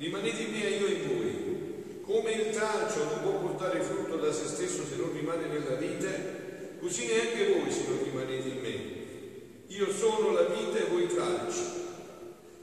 Rimanete 0.00 0.42
in 0.44 0.50
me 0.50 0.64
e 0.64 0.78
io 0.78 0.86
in 0.86 1.06
voi. 1.06 2.00
Come 2.00 2.32
il 2.32 2.54
tralcio 2.54 3.04
non 3.04 3.20
può 3.20 3.32
portare 3.32 3.82
frutto 3.82 4.16
da 4.16 4.32
se 4.32 4.46
stesso 4.46 4.86
se 4.86 4.96
non 4.96 5.12
rimane 5.12 5.46
nella 5.46 5.74
vite, 5.74 6.76
così 6.80 7.06
neanche 7.06 7.52
voi 7.52 7.70
se 7.70 7.84
non 7.86 8.02
rimanete 8.02 8.48
in 8.48 8.60
me. 8.62 8.98
Io 9.66 9.92
sono 9.92 10.32
la 10.32 10.44
vita 10.44 10.78
e 10.78 10.88
voi 10.88 11.06
tralci. 11.06 11.60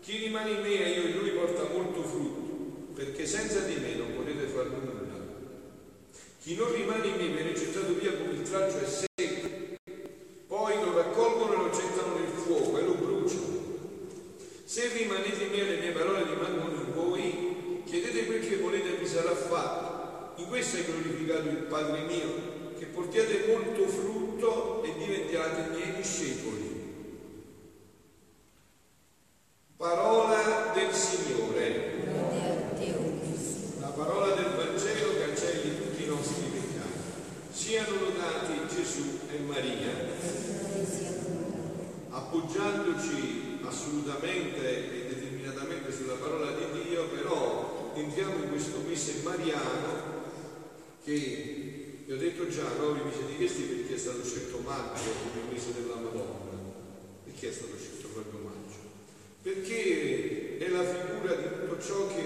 Chi 0.01 0.17
rimane 0.17 0.49
in 0.49 0.61
me 0.61 0.83
e 0.83 0.99
io 0.99 1.09
in 1.09 1.17
lui 1.17 1.29
porta 1.29 1.69
molto 1.71 2.01
frutto, 2.01 2.93
perché 2.95 3.27
senza 3.27 3.59
di 3.59 3.75
me 3.75 3.93
non 3.93 4.15
potete 4.15 4.47
fare 4.47 4.69
nulla. 4.69 4.95
Chi 6.41 6.55
non 6.55 6.73
rimane 6.73 7.05
in 7.05 7.15
me 7.17 7.27
viene 7.27 7.53
gettato 7.53 7.93
via 7.99 8.13
come 8.13 8.31
il 8.31 8.41
tralcio 8.41 8.79
è 8.79 8.87
secco, 8.87 9.47
poi 10.47 10.73
lo 10.73 10.91
raccolgono 10.91 11.53
e 11.53 11.57
lo 11.57 11.69
gettano 11.69 12.17
nel 12.17 12.33
fuoco 12.33 12.79
e 12.79 12.81
lo 12.81 12.93
bruciano. 12.93 13.57
Se 14.67 14.87
rimanete 14.89 15.43
in 15.43 15.49
me 15.49 15.57
e 15.57 15.63
le 15.63 15.77
mie 15.77 15.91
parole 15.91 16.23
rimangono 16.23 16.73
in 16.73 16.93
voi, 16.93 17.83
chiedete 17.85 18.25
quel 18.25 18.45
che 18.45 18.57
volete 18.57 18.95
e 18.95 18.99
vi 18.99 19.07
sarà 19.07 19.33
fatto. 19.33 20.41
In 20.41 20.49
questo 20.49 20.75
è 20.75 20.83
glorificato 20.83 21.47
il 21.47 21.65
Padre 21.69 22.01
mio, 22.01 22.75
che 22.77 22.85
portiate 22.87 23.45
molto 23.47 23.87
frutto 23.87 24.83
e 24.83 24.93
diventiate 24.97 25.69
miei 25.69 25.95
discepoli. 25.95 26.65
Parola 29.77 30.73
del 30.75 30.93
Signore. 30.93 31.95
La 33.79 33.87
parola 33.87 34.35
del 34.35 34.51
Vangelo 34.53 35.17
cancelli 35.17 35.77
tutti 35.77 36.03
i 36.03 36.07
nostri 36.07 36.43
peccati. 36.51 36.99
Siano 37.51 37.99
lodati 38.01 38.75
Gesù 38.75 39.19
e 39.31 39.39
Maria. 39.39 39.93
Appoggiandoci 42.09 43.59
assolutamente 43.67 44.93
e 44.93 45.07
determinatamente 45.13 45.91
sulla 45.91 46.15
parola 46.15 46.51
di 46.51 46.87
Dio, 46.87 47.07
però 47.09 47.91
entriamo 47.95 48.43
in 48.43 48.46
questo 48.57 48.81
mese 48.87 49.21
mariano 49.21 50.25
che 51.03 52.01
vi 52.05 52.11
ho 52.11 52.17
detto 52.17 52.49
già, 52.49 52.67
no? 52.79 52.93
vi 52.93 53.13
siete 53.13 53.37
chiesti 53.37 53.61
perché 53.61 53.93
è 53.93 53.97
stato 53.97 54.23
scelto 54.25 54.57
maggio 54.65 55.11
come 55.29 55.51
mese 55.51 55.73
della 55.73 55.97
Madonna. 56.01 56.57
Perché 57.23 57.49
è 57.49 57.51
stato 57.51 57.77
scelto 57.77 58.07
proprio 58.07 58.49
maggio? 58.49 58.81
Perché 59.43 60.57
è 60.57 60.69
la 60.69 60.83
figura 60.83 61.35
di 61.35 61.43
tutto 61.43 61.79
ciò 61.79 62.07
che 62.07 62.25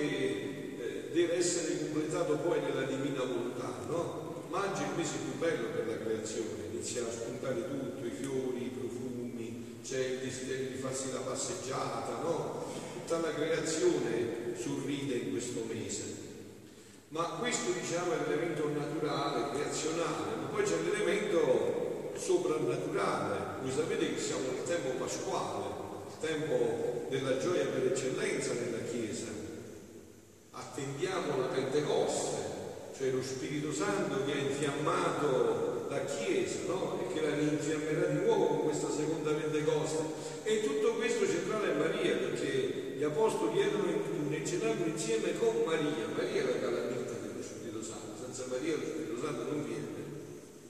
eh, 0.79 1.09
deve 1.11 1.35
essere 1.35 1.79
completato 1.79 2.37
poi 2.37 2.61
nella 2.61 2.83
divina 2.83 3.23
volontà, 3.23 3.83
no? 3.89 4.45
Maggio 4.49 4.83
è 4.83 4.87
il 4.87 4.95
mese 4.95 5.17
più 5.17 5.37
bello 5.37 5.67
per 5.67 5.87
la 5.87 5.97
creazione, 5.97 6.71
inizia 6.71 7.05
a 7.05 7.11
spuntare 7.11 7.67
tutto, 7.67 8.05
i 8.05 8.11
fiori, 8.11 8.65
i 8.65 8.71
profumi, 8.79 9.79
c'è 9.83 9.99
il 9.99 10.19
desiderio 10.19 10.69
di 10.69 10.77
farsi 10.77 11.11
la 11.11 11.19
passeggiata, 11.19 12.21
no? 12.23 12.71
Tutta 12.93 13.19
la 13.19 13.33
creazione 13.33 14.55
sorride 14.55 15.15
in 15.15 15.31
questo 15.31 15.65
mese. 15.67 16.20
Ma 17.11 17.23
questo 17.39 17.71
diciamo 17.71 18.13
è 18.13 18.17
l'elemento 18.25 18.69
naturale, 18.69 19.51
creazionale, 19.51 20.31
ma 20.39 20.47
poi 20.47 20.63
c'è 20.63 20.77
l'elemento 20.77 22.13
soprannaturale. 22.15 23.59
Voi 23.61 23.69
sapete 23.69 24.13
che 24.13 24.19
siamo 24.19 24.43
nel 24.53 24.63
tempo 24.63 24.91
pasquale, 24.91 25.65
il 26.07 26.25
tempo 26.25 27.07
della 27.09 27.37
gioia 27.37 27.65
per 27.65 27.87
eccellenza 27.87 28.53
nella 28.53 28.85
Chiesa. 28.89 29.27
Attendiamo 30.51 31.37
la 31.37 31.47
Pentecoste, 31.47 32.37
cioè 32.97 33.09
lo 33.09 33.21
Spirito 33.21 33.73
Santo 33.73 34.23
che 34.23 34.31
ha 34.31 34.37
infiammato 34.37 35.87
la 35.89 36.05
Chiesa 36.05 36.59
no? 36.67 36.97
e 37.01 37.13
che 37.13 37.27
la 37.27 37.35
rinfiammerà 37.35 38.05
di 38.05 38.25
nuovo 38.25 38.45
con 38.45 38.61
questa 38.61 38.89
seconda 38.89 39.33
Pentecoste. 39.33 39.99
E 40.43 40.63
tutto 40.63 40.93
questo 40.93 41.27
centrale 41.27 41.73
è 41.73 41.75
Maria, 41.75 42.15
perché 42.15 42.93
gli 42.95 43.03
Apostoli 43.03 43.59
erano 43.59 43.83
nel 44.29 44.47
cenacolo 44.47 44.89
insieme 44.89 45.37
con 45.37 45.63
Maria. 45.65 46.07
Maria 46.15 46.43
la 46.45 46.59
Santo, 46.59 46.90
senza 48.31 48.47
Maria 48.47 48.79
lo 48.79 48.87
Spirito 48.87 49.19
Santo 49.19 49.43
non 49.43 49.65
viene. 49.67 49.99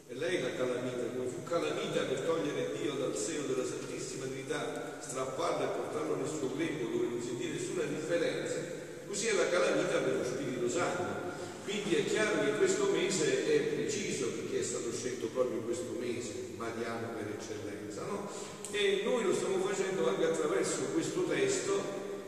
E 0.09 0.15
lei 0.15 0.37
è 0.37 0.41
la 0.41 0.55
calamita, 0.57 1.13
come 1.13 1.29
fu 1.29 1.43
calamita 1.43 2.01
per 2.09 2.19
togliere 2.25 2.73
Dio 2.73 2.93
dal 2.97 3.15
seno 3.15 3.45
della 3.45 3.63
Santissima 3.63 4.25
Trinità, 4.25 4.97
strapparlo 4.99 5.63
e 5.63 5.75
portarlo 5.77 6.15
nel 6.15 6.27
suo 6.27 6.49
grembo 6.57 6.89
dove 6.89 7.05
non 7.05 7.21
vede 7.21 7.53
nessuna 7.53 7.83
differenza, 7.83 8.57
così 9.05 9.27
è 9.27 9.33
la 9.33 9.47
calamita 9.47 10.01
per 10.01 10.17
lo 10.17 10.23
Spirito 10.25 10.69
Santo. 10.69 11.29
Quindi 11.63 11.95
è 12.01 12.05
chiaro 12.05 12.43
che 12.43 12.57
questo 12.57 12.89
mese 12.91 13.45
è 13.45 13.59
preciso 13.77 14.33
perché 14.33 14.59
è 14.59 14.63
stato 14.63 14.91
scelto 14.91 15.27
proprio 15.27 15.61
questo 15.61 15.95
mese, 15.99 16.57
mariano 16.57 17.13
per 17.13 17.29
eccellenza, 17.37 18.01
no? 18.09 18.27
E 18.71 19.01
noi 19.05 19.23
lo 19.23 19.33
stiamo 19.35 19.63
facendo 19.63 20.09
anche 20.09 20.25
attraverso 20.25 20.81
questo 20.93 21.23
testo 21.25 21.79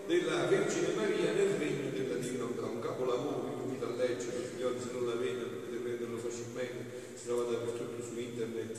della 0.05 0.45
Vergine 0.45 0.93
Maria 0.93 1.31
nel 1.33 1.57
regno 1.57 1.89
della 1.89 2.15
Divina 2.15 2.43
un 2.43 2.79
capolavoro 2.79 3.43
che 3.43 3.55
vi 3.55 3.63
invito 3.63 3.85
a 3.85 3.95
leggere, 3.95 4.49
figlioli 4.51 4.79
se 4.79 4.91
non 4.91 5.07
l'avete 5.07 5.43
potete 5.45 5.77
prenderlo 5.77 6.17
facilmente, 6.17 7.13
si 7.15 7.25
trova 7.25 7.51
dappertutto 7.51 8.03
su 8.03 8.19
internet, 8.19 8.77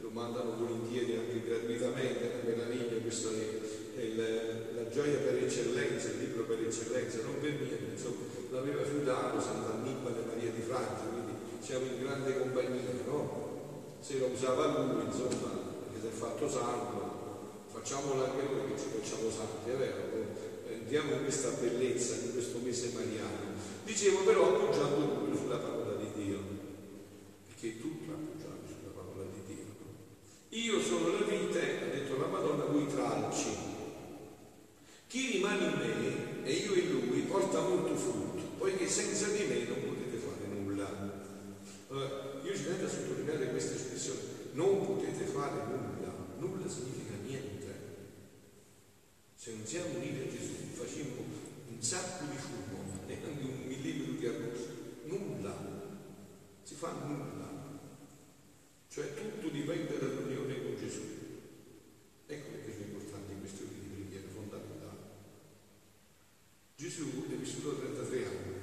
lo 0.00 0.10
mandano 0.24 0.56
volentieri 0.56 1.16
anche 1.16 1.44
gratuitamente, 1.44 2.20
è 2.20 2.40
una 2.40 2.56
meraviglia, 2.56 3.00
questa 3.02 3.28
è, 3.28 4.00
è 4.00 4.06
la, 4.16 4.88
gioia 4.88 5.18
per 5.18 5.42
eccellenza, 5.42 6.08
il 6.08 6.18
libro 6.18 6.44
per 6.44 6.60
eccellenza, 6.60 7.18
non 7.22 7.40
per 7.40 7.50
niente, 7.50 7.92
insomma, 7.92 8.24
l'aveva 8.50 8.84
fiutato 8.84 9.40
Sant'Annibale 9.40 10.24
Maria 10.26 10.50
di 10.50 10.62
Francia, 10.62 11.04
quindi 11.10 11.34
siamo 11.60 11.84
in 11.86 12.00
grande 12.00 12.38
compagnia, 12.38 12.80
no? 13.06 13.42
Se 14.00 14.18
lo 14.18 14.26
usava 14.26 14.78
lui, 14.78 15.04
insomma, 15.04 15.50
perché 15.82 16.00
si 16.00 16.06
è 16.06 16.10
fatto 16.10 16.48
santo, 16.48 17.66
facciamolo 17.72 18.24
anche 18.24 18.42
noi 18.44 18.72
che 18.72 18.78
ci 18.78 18.86
facciamo 18.94 19.30
santi, 19.30 19.70
è 19.70 19.76
vero? 19.76 20.14
entriamo 20.84 21.12
in 21.12 21.22
questa 21.22 21.48
bellezza 21.60 22.14
di 22.16 22.32
questo 22.32 22.58
mese 22.62 22.92
mariano. 22.94 23.52
Dicevo 23.84 24.20
però 24.20 24.54
appoggiando 24.54 25.08
tutto 25.08 25.36
sulla 25.36 25.56
parola 25.56 25.94
di 25.96 26.06
Dio, 26.14 26.38
perché 27.46 27.80
tutto 27.80 28.10
è 28.10 28.14
appoggiato 28.14 28.66
sulla 28.66 28.92
parola 28.94 29.24
di 29.24 29.54
Dio. 29.54 29.64
Io 30.54 30.80
sono 30.80 31.08
la 31.08 31.26
vite, 31.26 31.82
ha 31.82 31.86
detto 31.86 32.16
la 32.16 32.28
Madonna, 32.28 32.66
voi 32.66 32.86
tralci. 32.86 33.56
Chi 35.08 35.32
rimane 35.32 35.64
in 35.64 35.72
me 35.72 36.46
e 36.46 36.52
io 36.52 36.74
in 36.74 36.90
lui 36.90 37.22
porta 37.22 37.60
molto 37.60 37.96
frutto, 37.96 38.40
poiché 38.58 38.88
senza 38.88 39.26
di 39.30 39.46
me 39.48 39.64
non 39.64 39.82
potete 39.82 40.16
fare 40.16 40.46
nulla. 40.46 41.10
Allora, 41.88 42.40
io 42.40 42.54
ci 42.54 42.62
tengo 42.66 42.84
a 42.84 42.88
sottolineare 42.88 43.50
questa 43.50 43.74
espressione, 43.74 44.20
non 44.52 44.86
potete 44.86 45.24
fare 45.24 45.60
nulla, 45.66 46.14
nulla 46.38 46.68
significa 46.68 47.14
niente. 47.26 47.74
Se 49.34 49.54
non 49.56 49.66
siamo 49.66 49.96
uniti 49.96 50.20
a 50.20 50.30
Gesù, 50.30 50.54
facciamo 50.70 51.20
un 51.68 51.82
sacco 51.82 52.26
di 52.30 52.36
fumo 52.36 53.00
e 53.08 53.14
anche 53.14 53.44
un 53.44 53.66
millimetro 53.66 54.12
di 54.12 54.26
arrosto. 54.26 54.72
Nulla. 55.06 55.52
Si 56.62 56.74
fa 56.74 56.92
nulla. 57.04 57.44
Cioè 58.94 59.12
tutto 59.12 59.48
dipende 59.48 59.98
dall'unione 59.98 60.62
con 60.62 60.76
Gesù. 60.78 61.02
Ecco 62.28 62.50
perché 62.50 62.72
sono 62.72 62.84
importanti 62.84 63.34
questi 63.40 63.62
ore 63.62 63.72
di 63.74 63.88
preghiera, 63.92 64.28
fondamentali. 64.32 64.98
Gesù 66.76 67.26
è 67.28 67.34
vissuto 67.34 67.76
33 67.76 68.24
anni. 68.24 68.54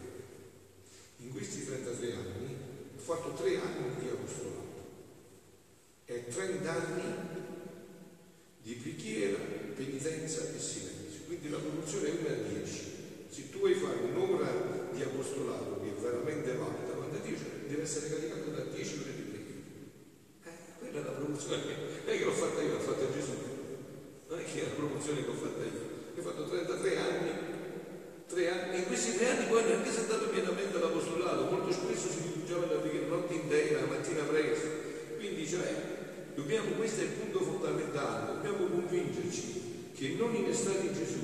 In 1.17 1.31
questi 1.31 1.65
33 1.65 2.13
anni 2.13 2.55
ha 2.95 2.99
fatto 3.15 3.33
3 3.33 3.57
anni 3.57 3.95
di 3.99 4.07
apostolato 4.07 4.59
e 6.05 6.27
30 6.29 6.71
anni 6.71 7.20
che 40.01 40.15
non 40.17 40.33
in 40.33 40.45
innestati 40.45 40.91
Gesù, 40.91 41.19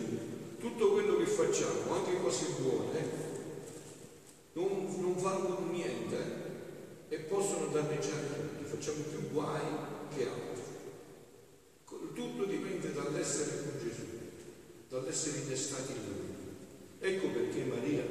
tutto 0.59 0.91
quello 0.91 1.18
che 1.18 1.25
facciamo, 1.25 1.95
anche 1.95 2.21
cose 2.21 2.45
buone, 2.59 3.09
non, 4.53 4.95
non 5.00 5.15
valgono 5.18 5.71
niente 5.71 6.15
eh, 7.09 7.15
e 7.15 7.18
possono 7.21 7.71
danneggiare 7.71 8.27
tutti, 8.27 8.69
facciamo 8.69 9.01
più 9.09 9.31
guai 9.31 9.65
che 10.15 10.27
altro. 10.27 10.65
Tutto 12.13 12.45
dipende 12.45 12.94
dall'essere 12.94 13.63
con 13.63 13.79
Gesù, 13.81 14.06
dall'essere 14.89 15.39
innestati 15.39 15.94
in 15.94 16.01
Lui. 16.06 16.35
Ecco 17.00 17.27
perché 17.30 17.63
Maria 17.63 18.03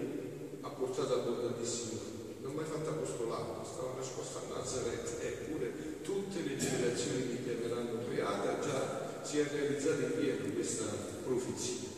ha 0.62 0.68
portato 0.70 1.14
abbondantissimo, 1.14 2.00
non 2.42 2.54
mai 2.54 2.64
fatta 2.64 2.90
apostolato, 2.90 3.64
stava 3.64 3.94
nascosta 3.96 4.40
a 4.40 4.58
Nazareth, 4.58 5.16
eppure 5.22 6.02
tutte 6.02 6.40
le 6.42 6.56
generazioni 6.56 7.28
che 7.28 7.44
chiameranno 7.44 8.00
beata 8.08 8.58
già 8.58 9.05
si 9.26 9.40
è 9.40 9.48
realizzata 9.50 10.02
in 10.02 10.20
via 10.20 10.36
di 10.36 10.52
questa 10.54 10.84
profezia. 11.24 11.88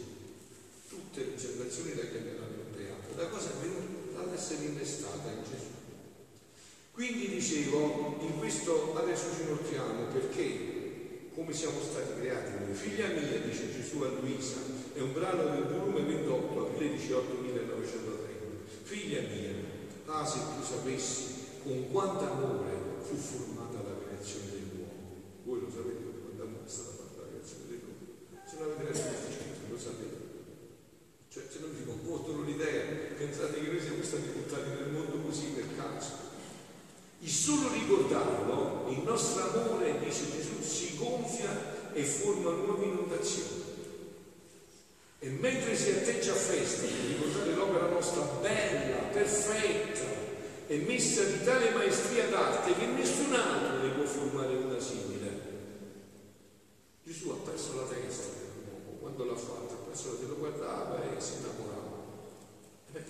Tutte 0.88 1.20
le 1.20 1.36
generazioni 1.36 1.92
da 1.94 2.00
che 2.00 2.16
abbiamo 2.16 2.72
creato, 2.72 3.14
Da 3.14 3.28
cosa 3.28 3.50
è 3.50 3.60
venuta? 3.60 4.22
Dall'essere 4.22 4.64
innestata 4.64 5.28
in 5.28 5.42
Gesù. 5.44 5.76
Quindi 6.92 7.28
dicevo, 7.28 8.16
in 8.20 8.38
questo 8.38 8.96
adesso 8.96 9.26
ci 9.36 9.42
inoltriamo 9.42 10.06
perché 10.10 11.30
come 11.34 11.52
siamo 11.52 11.78
stati 11.82 12.18
creati 12.18 12.64
noi. 12.64 12.74
Figlia 12.74 13.08
mia, 13.08 13.38
dice 13.40 13.72
Gesù 13.72 14.00
a 14.00 14.08
Luisa, 14.08 14.56
è 14.94 15.00
un 15.00 15.12
brano 15.12 15.54
del 15.54 15.64
volume 15.64 16.00
28, 16.00 16.60
aprile 16.66 16.96
18, 16.96 17.40
1930. 17.42 18.24
Figlia 18.84 19.20
mia, 19.20 19.52
ah 20.06 20.24
se 20.24 20.38
tu 20.38 20.64
sapessi 20.64 21.34
con 21.62 21.90
quanto 21.92 22.24
amore 22.24 22.72
fu 23.02 23.14
formato 23.14 23.57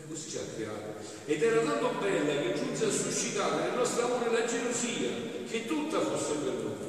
così 0.08 0.30
ci 0.30 0.38
ha 0.38 0.40
creato. 0.54 0.94
Ed 1.26 1.42
era 1.42 1.60
tanto 1.60 1.90
bella 2.00 2.40
che 2.40 2.54
giunse 2.54 2.86
a 2.86 2.90
suscitare 2.90 3.68
nel 3.68 3.76
nostro 3.76 4.04
amore 4.06 4.30
la 4.30 4.46
gelosia, 4.46 5.10
che 5.48 5.66
tutta 5.66 6.00
fosse 6.00 6.34
per 6.34 6.52
noi. 6.54 6.87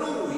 da 0.00 0.06
lui 0.06 0.33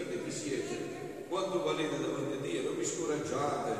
capite 0.00 0.24
chi 0.24 0.30
siete, 0.30 0.76
quanto 1.28 1.62
valete 1.62 2.00
davanti 2.00 2.32
a 2.32 2.40
Dio, 2.40 2.62
non 2.62 2.78
vi 2.78 2.84
scoraggiate, 2.84 3.72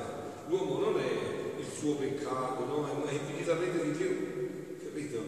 l'uomo 0.48 0.78
non 0.78 1.00
è 1.00 1.58
il 1.58 1.66
suo 1.66 1.94
peccato, 1.94 2.64
no? 2.66 3.04
è 3.06 3.12
infinitamente 3.12 3.84
di 3.84 3.90
più, 3.90 4.78
capito? 4.84 5.18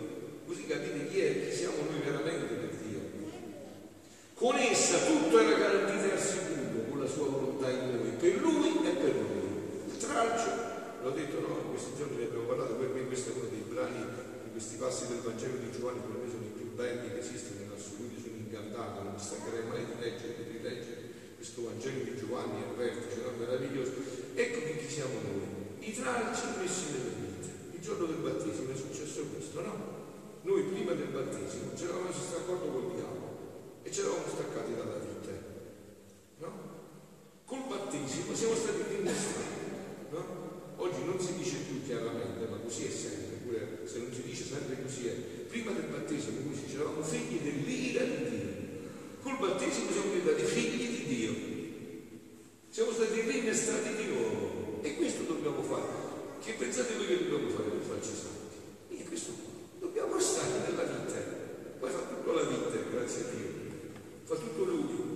Così 0.46 0.66
capite 0.66 1.08
chi 1.08 1.20
è, 1.20 1.48
chi 1.48 1.56
siamo 1.56 1.76
noi 1.88 2.00
veramente 2.04 2.54
per 2.54 2.76
Dio. 2.84 3.00
Con 4.34 4.56
essa 4.56 4.98
tutto 4.98 5.38
era 5.38 5.56
garantito 5.56 6.04
e 6.04 6.12
assicuro 6.12 6.90
con 6.90 7.00
la 7.00 7.06
sua 7.06 7.26
volontà 7.26 7.70
in 7.70 7.96
noi, 7.96 8.10
per 8.18 8.36
lui 8.40 8.84
e 8.84 8.90
per 8.90 9.14
noi. 9.14 9.50
Il 9.88 9.96
tralcio, 9.96 10.50
l'ho 11.02 11.10
detto 11.10 11.40
no, 11.40 11.56
in 11.64 11.70
questi 11.70 11.92
giorni 11.96 12.16
ne 12.16 12.24
abbiamo 12.24 12.44
parlato, 12.44 12.74
per 12.74 12.88
me 12.88 13.06
questo 13.06 13.30
è 13.30 13.32
uno 13.36 13.48
dei 13.48 13.64
brani, 13.66 14.04
di 14.44 14.50
questi 14.50 14.76
passi 14.76 15.06
del 15.06 15.24
Vangelo 15.24 15.56
di 15.56 15.70
Giovanni, 15.72 16.00
per 16.00 16.20
me 16.20 16.28
sono 16.28 16.44
i 16.44 16.52
più 16.54 16.74
belli 16.74 17.08
che 17.12 17.18
esistono 17.20 17.60
in 17.62 17.70
assoluto, 17.72 18.20
sono 18.20 18.36
incantato, 18.36 19.02
non 19.02 19.12
mi 19.14 19.22
stancherei 19.22 19.66
mai 19.68 19.86
di 19.86 19.92
leggere 19.98 20.51
questo 21.42 21.64
Vangelo 21.66 22.04
di 22.04 22.14
Giovanni 22.14 22.62
è 22.62 22.70
vertice, 22.78 23.18
no? 23.26 23.34
meraviglioso. 23.36 23.90
Ecco 24.32 24.58
che 24.62 24.78
chi 24.78 24.88
siamo 24.88 25.18
noi, 25.26 25.90
i 25.90 25.92
tralci 25.92 26.46
messi 26.62 26.84
nelle 26.94 27.14
vite. 27.18 27.50
Il 27.74 27.80
giorno 27.82 28.06
del 28.06 28.22
battesimo 28.22 28.70
è 28.70 28.76
successo 28.76 29.26
questo, 29.26 29.60
no? 29.60 29.74
Noi 30.42 30.62
prima 30.70 30.92
del 30.92 31.10
battesimo 31.10 31.74
ci 31.74 31.82
eravamo 31.82 32.06
messi 32.06 32.30
d'accordo 32.30 32.66
col 32.70 32.94
diavolo 32.94 33.82
e 33.82 33.90
ci 33.90 34.00
eravamo 34.06 34.22
staccati 34.30 34.70
dalla 34.70 34.98
vita, 35.02 35.34
no? 36.38 36.50
Col 37.44 37.66
battesimo 37.66 38.36
siamo 38.36 38.54
stati 38.54 38.82
rinnestrati, 38.94 40.14
no? 40.14 40.22
Oggi 40.76 41.02
non 41.02 41.18
si 41.18 41.34
dice 41.38 41.56
più 41.66 41.82
chiaramente, 41.82 42.46
ma 42.46 42.58
così 42.62 42.86
è 42.86 42.90
sempre, 42.90 43.42
pure 43.42 43.82
se 43.82 43.98
non 43.98 44.14
si 44.14 44.22
dice 44.22 44.44
sempre 44.44 44.80
così 44.80 45.08
è. 45.08 45.14
Prima 45.50 45.72
del 45.72 45.90
battesimo, 45.90 46.38
come 46.38 46.54
si 46.54 46.72
eravamo 46.72 47.02
figli 47.02 47.42
dell'ira 47.42 48.04
di 48.04 48.30
Dio. 48.30 48.50
Col 49.22 49.38
battesimo 49.38 49.90
siamo 49.90 50.12
diventati 50.12 50.46
figli 50.46 50.91
Dio. 51.14 51.34
Siamo 52.70 52.92
stati 52.92 53.20
rinnestrati 53.20 53.94
di 53.96 54.04
nuovo. 54.06 54.80
E 54.80 54.96
questo 54.96 55.24
dobbiamo 55.24 55.62
fare. 55.62 56.00
Che 56.42 56.52
pensate 56.52 56.96
voi 56.96 57.06
che 57.06 57.28
dobbiamo 57.28 57.50
fare 57.50 57.68
per 57.68 57.80
farci 57.86 58.10
santi? 58.16 58.96
E 58.96 59.04
questo 59.04 59.32
dobbiamo 59.78 60.18
stare 60.18 60.70
nella 60.70 60.82
vita. 60.82 61.18
Poi 61.78 61.90
fa 61.90 61.98
tutto 61.98 62.32
la 62.32 62.42
vita, 62.42 62.70
grazie 62.90 63.20
a 63.20 63.24
Dio. 63.28 63.50
Fa 64.24 64.34
tutto 64.36 64.64
Lui. 64.64 65.10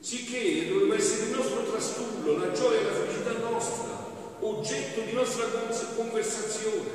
Sicché 0.00 0.68
doveva 0.68 0.96
essere 0.96 1.30
il 1.30 1.36
nostro 1.36 1.62
trastullo, 1.64 2.36
la 2.36 2.52
gioia 2.52 2.80
e 2.80 2.84
la 2.84 2.92
felicità 2.92 3.38
nostra, 3.38 4.36
oggetto 4.40 5.00
di 5.00 5.12
nostra 5.12 5.46
conversazione. 5.96 6.90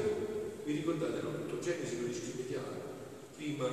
Vi 0.64 0.74
ricordate, 0.74 1.22
no? 1.22 1.32
Tutto 1.48 1.60
Genesi 1.60 2.02
lo 2.02 2.08
riscriviamo. 2.08 2.86
Prima 3.36 3.70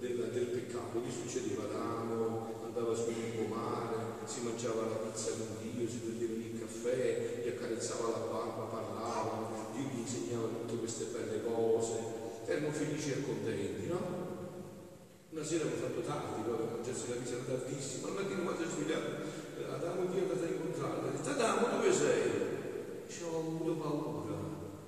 del, 0.00 0.30
del 0.32 0.46
peccato, 0.46 1.02
che 1.02 1.10
succedeva? 1.10 1.64
Adamo 1.64 2.50
andava 2.70 2.94
sul 2.94 3.14
lungomare, 3.14 3.96
si 4.24 4.42
mangiava 4.42 4.82
la 4.82 4.96
pizza 4.96 5.32
con 5.32 5.56
Dio, 5.60 5.88
si 5.88 5.98
prendeva 5.98 6.32
il 6.32 6.58
caffè, 6.60 7.42
gli 7.42 7.48
accarezzava 7.48 8.08
la 8.08 8.26
barba, 8.30 8.62
parlavano, 8.64 9.70
Dio 9.74 9.88
gli 9.92 9.98
insegnava 9.98 10.46
tutte 10.46 10.78
queste 10.78 11.06
belle 11.06 11.42
cose, 11.42 11.98
erano 12.46 12.70
felici 12.70 13.10
e 13.10 13.22
contenti, 13.22 13.86
no? 13.88 14.28
Una 15.30 15.44
sera 15.44 15.64
hanno 15.64 15.76
fatto 15.76 16.00
tardi, 16.00 16.42
mangiarsi 17.00 17.08
la 17.08 17.16
pizza 17.16 17.36
tardissima, 17.46 18.08
al 18.08 18.14
mattino 18.14 18.42
quando 18.42 18.62
è 18.62 18.66
svegliato, 18.68 19.10
Adamo 19.70 20.04
Dio 20.10 20.18
è 20.18 20.22
andato 20.22 20.44
a 20.44 20.48
incontrarlo, 20.48 21.08
ha 21.08 21.10
detto 21.10 21.30
Adamo 21.30 21.68
dove 21.68 21.92
sei? 21.92 22.30
Dice 23.06 23.24
ho 23.24 23.38
avuto 23.38 23.72
paura, 23.80 24.36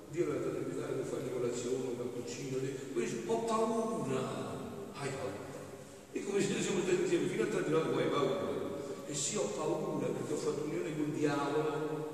Dio 0.09 0.27
l'ha 0.27 0.39
dato 0.39 0.57
invitare 0.57 0.93
per 0.93 1.05
fare 1.05 1.31
colazione, 1.31 1.85
un 1.89 1.97
cappuccino, 1.97 2.57
ho 3.25 3.37
paura. 3.45 4.61
Hai 4.93 5.09
paura. 5.09 5.41
E 6.11 6.23
come 6.23 6.39
se 6.39 6.61
siamo 6.61 6.81
stati 6.81 7.01
insieme 7.01 7.27
fino 7.27 7.43
a 7.43 7.47
tanti 7.47 7.73
anni, 7.73 7.97
hai 7.97 8.09
paura. 8.09 8.61
E 9.07 9.13
sì, 9.13 9.37
ho 9.37 9.49
paura 9.57 10.05
perché 10.05 10.33
ho 10.33 10.37
fatto 10.37 10.63
unione 10.65 10.95
con 10.95 11.05
il 11.05 11.13
diavolo. 11.17 12.11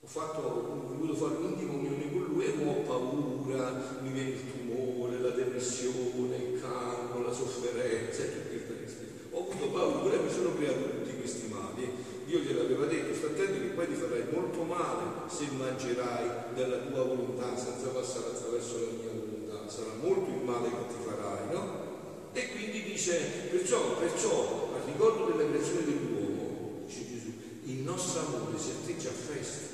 Ho, 0.00 0.06
fatto, 0.08 0.40
ho 0.40 0.94
voluto 0.94 1.14
fare 1.14 1.36
un'intima 1.36 1.72
unione 1.72 2.10
con 2.12 2.22
lui 2.22 2.44
e 2.44 2.54
ho 2.64 2.72
paura, 2.82 3.98
mi 4.02 4.10
viene 4.10 4.30
il 4.30 4.42
tumore, 4.50 5.18
la 5.18 5.30
depressione, 5.30 6.36
il 6.36 6.60
cancro, 6.60 7.22
la 7.22 7.32
sofferenza 7.32 8.22
e 8.22 8.30
tutto 8.30 8.72
il 8.72 8.78
resto. 8.78 9.02
Ho 9.30 9.48
avuto 9.48 9.68
paura 9.68 10.14
e 10.14 10.18
mi 10.18 10.24
sono 10.36 10.54
creato 10.54 10.90
tutti 10.90 11.16
questi 11.16 11.48
mali. 11.48 11.88
Dio 12.26 12.40
gliel'aveva 12.40 12.84
detto, 12.86 13.14
sta 13.14 13.28
attento 13.28 13.60
che 13.60 13.72
poi 13.72 13.86
ti 13.86 13.94
farai 13.94 14.26
molto 14.30 14.62
male 14.62 15.30
se 15.30 15.46
mangerai 15.56 16.54
della 16.54 16.78
tua 16.78 17.04
volontà 17.04 17.56
senza 17.56 17.88
passare 17.88 18.36
attraverso 18.36 18.78
la 18.80 18.90
mia 19.00 19.12
volontà 19.12 19.70
sarà 19.70 19.94
molto 20.00 20.30
il 20.30 20.44
male 20.44 20.68
che 20.68 20.86
ti 20.88 21.00
farai, 21.04 21.52
no? 21.52 21.84
E 22.32 22.50
quindi 22.50 22.82
dice, 22.82 23.48
perciò, 23.50 23.96
perciò, 23.96 24.74
al 24.74 24.82
ricordo 24.92 25.32
della 25.32 25.48
creazione 25.48 25.84
dell'uomo, 25.84 26.82
dice 26.86 27.06
Gesù, 27.08 27.32
il 27.64 27.78
nostro 27.78 28.20
amore 28.26 28.58
si 28.58 28.70
atteggia 28.70 29.08
a 29.08 29.12
festa, 29.12 29.66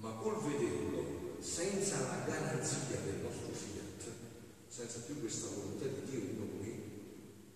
ma 0.00 0.10
col 0.12 0.40
vederlo, 0.42 1.36
senza 1.40 1.98
la 2.00 2.24
garanzia 2.26 2.98
del 3.04 3.20
nostro 3.22 3.52
fiat, 3.52 4.10
senza 4.68 5.00
più 5.04 5.20
questa 5.20 5.48
volontà 5.54 5.84
di 5.84 6.10
Dio 6.10 6.18
in 6.20 6.36
noi, 6.38 6.56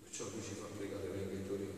perciò 0.03 0.25
lui 0.31 0.43
ci 0.43 0.55
fa 0.59 0.67
pregare 0.77 1.07
venga 1.07 1.33
in 1.33 1.47
Torino, 1.47 1.71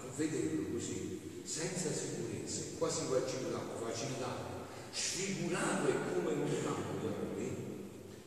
al 0.00 0.10
vederlo 0.14 0.67
così, 0.78 1.20
senza 1.42 1.92
sicurezza, 1.92 2.78
quasi 2.78 3.02
vacillato, 3.10 3.84
vacillato, 3.84 4.66
sfigurato 4.92 5.88
e 5.88 5.92
come 6.14 6.32
un 6.32 6.48
cambio, 6.62 7.26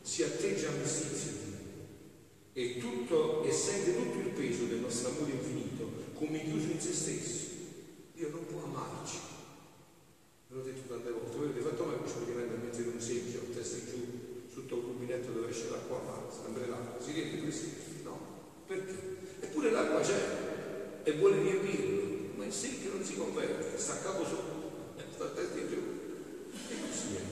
si 0.02 0.22
atteggia 0.24 0.68
a 0.68 0.72
mestizia 0.72 1.30
e, 2.52 2.76
tutto, 2.78 3.42
e 3.44 3.52
sente 3.52 3.96
tutto 3.96 4.18
il 4.18 4.34
peso 4.34 4.64
del 4.64 4.80
nostro 4.80 5.10
amore 5.10 5.32
infinito 5.32 5.90
come 6.14 6.44
chiuso 6.44 6.72
in 6.72 6.80
se 6.80 6.92
stesso. 6.92 7.46
Dio 8.14 8.28
non 8.28 8.46
può 8.46 8.64
amarci. 8.64 9.16
Ve 10.48 10.56
l'ho 10.56 10.62
detto 10.62 10.82
tante 10.86 11.10
volte, 11.10 11.36
voi 11.36 11.46
avete 11.46 11.66
fatto 11.66 11.84
mai 11.84 11.96
un 11.96 12.04
esperimento 12.04 12.54
a 12.54 12.58
mettere 12.58 12.88
un 12.88 13.00
secchio 13.00 13.40
a 13.40 13.54
testa 13.54 13.78
giù 13.88 14.04
sotto 14.52 14.74
un 14.74 14.82
rubinetto 14.82 15.32
dove 15.32 15.48
esce 15.48 15.70
l'acqua 15.70 16.00
amara, 16.00 16.28
sempre 16.30 16.68
l'acqua, 16.68 17.02
si 17.02 17.12
riempie 17.12 17.40
questo? 17.40 17.66
No, 18.02 18.18
perché? 18.66 18.92
Eppure 19.40 19.70
l'acqua 19.70 20.00
c'è 20.00 20.50
e 21.04 21.12
vuole 21.12 21.40
riempirlo, 21.40 21.91
il 22.52 22.58
secchio 22.58 22.92
non 22.92 23.02
si 23.02 23.16
converte, 23.16 23.78
sta 23.78 23.94
a 23.94 23.96
capo 23.96 24.24
sotto, 24.26 24.92
sta 25.14 25.24
a 25.24 25.28
testa 25.28 25.58
in 25.58 25.68
giù. 25.68 25.80
E 26.68 26.74
così 26.86 27.16
è, 27.16 27.22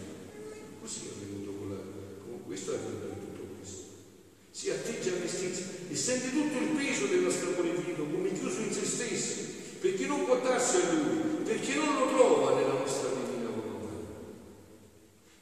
così 0.81 1.00
è 1.09 1.27
venuto 1.27 1.59
con 1.59 1.69
la 1.69 1.81
questo 2.47 2.73
è 2.73 2.79
di 2.79 2.85
tutto 2.89 3.55
questo. 3.59 3.83
Si 4.50 4.71
atteggia 4.71 5.11
a 5.12 5.19
mestizia 5.21 5.67
e 5.91 5.95
sente 5.95 6.31
tutto 6.31 6.57
il 6.57 6.71
peso 6.71 7.07
del 7.07 7.21
nostro 7.21 7.50
infinito 7.50 8.05
come 8.05 8.33
chiuso 8.33 8.61
in 8.61 8.73
se 8.73 8.87
stesso, 8.87 9.37
perché 9.81 10.07
non 10.07 10.25
può 10.25 10.41
darsi 10.41 10.77
a 10.77 10.93
lui, 10.93 11.43
perché 11.45 11.75
non 11.75 11.99
lo 11.99 12.09
trova 12.09 12.55
nella 12.55 12.79
nostra 12.79 13.11
divina 13.11 13.50
volontà. 13.50 13.93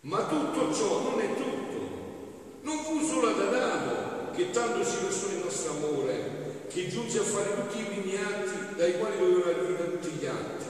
Ma 0.01 0.27
tutto 0.27 0.75
ciò 0.75 1.03
non 1.03 1.21
è 1.21 1.35
tutto. 1.37 2.61
Non 2.63 2.83
fu 2.83 3.07
solo 3.07 3.29
ad 3.29 3.41
Adamo 3.41 4.33
che 4.33 4.51
tanto 4.51 4.85
si 4.85 4.97
versò 5.03 5.29
il 5.29 5.45
nostro 5.45 5.71
amore, 5.71 6.08
che 6.69 6.89
giunse 6.89 7.19
a 7.19 7.23
fare 7.23 7.55
tutti 7.55 7.81
i 7.81 7.85
primi 7.85 8.17
atti 8.17 8.77
dai 8.77 8.99
quali 8.99 9.19
doveva 9.19 9.53
vita 9.63 9.85
tutti 9.85 10.09
gli 10.11 10.27
altri. 10.27 10.67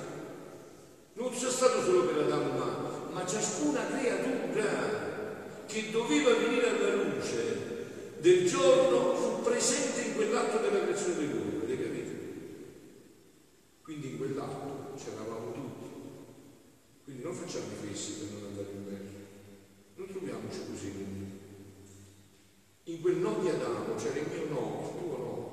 Non 1.15 1.31
c'è 1.31 1.51
stato 1.51 1.83
solo 1.83 2.07
per 2.07 2.23
Adamo, 2.23 2.53
ma, 2.59 3.09
ma 3.13 3.27
ciascuna 3.27 3.87
creatura 3.87 5.65
che 5.67 5.91
doveva 5.91 6.33
venire 6.35 6.69
alla 6.69 6.95
luce 6.95 8.17
del 8.21 8.49
giorno 8.49 9.15
fu 9.15 9.43
presente 9.43 10.01
in 10.09 10.15
quell'atto 10.15 10.59
della 10.59 10.83
creazione 10.83 11.17
dell'uomo, 11.17 11.63
avete 11.63 11.83
capito? 11.83 12.11
Quindi 13.83 14.11
in 14.11 14.17
quell'atto 14.19 14.95
c'eravamo 14.97 15.53
tutti. 15.53 15.89
Quindi 17.05 17.23
non 17.23 17.35
facciamo 17.35 17.65
i 17.65 17.87
fessi 17.87 18.13
per 18.13 18.29
non 18.33 18.51
andare 18.51 18.69
in 18.71 18.85
bello. 18.85 19.19
Non 19.97 20.09
troviamoci 20.09 20.59
così. 20.71 20.93
In 22.85 23.01
quel 23.03 23.17
no 23.17 23.39
di 23.41 23.49
Adamo 23.49 23.95
c'era 23.97 24.19
il 24.19 24.27
mio 24.33 24.49
no, 24.49 24.93
il 24.93 24.99
tuo 24.99 25.17
no. 25.17 25.49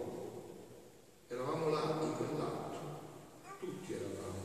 Eravamo 1.28 1.70
là 1.70 2.00
in 2.02 2.14
quell'atto. 2.16 2.78
Tutti 3.60 3.94
eravamo. 3.94 4.44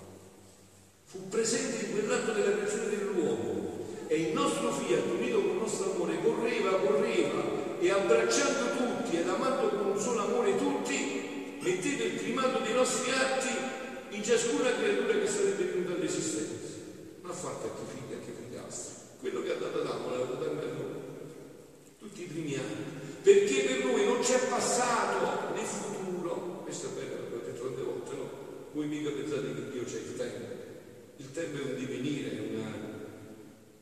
Fu 1.11 1.27
presente 1.27 1.87
in 1.87 1.91
quell'atto 1.91 2.31
della 2.31 2.53
creazione 2.53 2.89
dell'uomo 2.89 3.85
e 4.07 4.15
il 4.15 4.33
nostro 4.33 4.71
fiat 4.71 5.07
unito 5.11 5.41
con 5.41 5.51
il 5.51 5.57
nostro 5.57 5.93
amore 5.93 6.23
correva, 6.23 6.79
correva 6.79 7.43
e 7.81 7.91
abbracciando 7.91 8.77
tutti 8.77 9.17
ed 9.17 9.27
amando 9.27 9.71
con 9.71 9.91
un 9.91 9.99
solo 9.99 10.21
amore 10.21 10.57
tutti, 10.57 11.59
metteva 11.63 12.05
il 12.05 12.13
primato 12.13 12.61
dei 12.61 12.75
nostri 12.75 13.11
atti 13.11 13.49
in 14.11 14.23
ciascuna 14.23 14.73
creatura 14.77 15.19
che 15.19 15.27
sarebbe 15.27 15.65
venuta 15.65 15.95
all'esistenza. 15.95 16.79
Non 17.23 17.33
ha 17.33 17.35
fatto 17.35 17.67
a 17.67 17.71
chi 17.75 17.83
figli, 17.91 18.15
a 18.15 18.25
chi 18.25 18.31
figliastri. 18.31 18.95
Quello 19.19 19.43
che 19.43 19.51
ha 19.51 19.57
dato 19.57 19.81
Adamo 19.81 20.11
l'ha 20.11 20.25
dato 20.25 20.49
anche 20.49 20.65
a 20.65 20.73
noi. 20.79 20.95
Tutti 21.99 22.23
i 22.23 22.27
primi 22.27 22.55
anni. 22.55 22.85
Perché 23.21 23.63
per 23.63 23.85
noi 23.85 24.05
non 24.05 24.21
c'è 24.21 24.47
passato 24.47 25.55
né 25.55 25.65
futuro. 25.65 26.63
Questo 26.63 26.87
è 26.87 26.91
bello, 26.91 27.31
l'ho 27.31 27.43
detto 27.45 27.65
tante 27.65 27.83
volte, 27.83 28.15
no? 28.15 28.31
Voi 28.75 28.87
mica 28.87 29.11
pensate 29.11 29.55
che 29.57 29.71
Dio 29.73 29.83
c'è 29.83 29.97
il 29.97 30.17
tempo. 30.17 30.60
Il 31.21 31.33
tempo 31.33 31.59
è 31.59 31.73
un 31.73 31.77
divenire, 31.77 32.31
è 32.35 32.41
una 32.41 32.89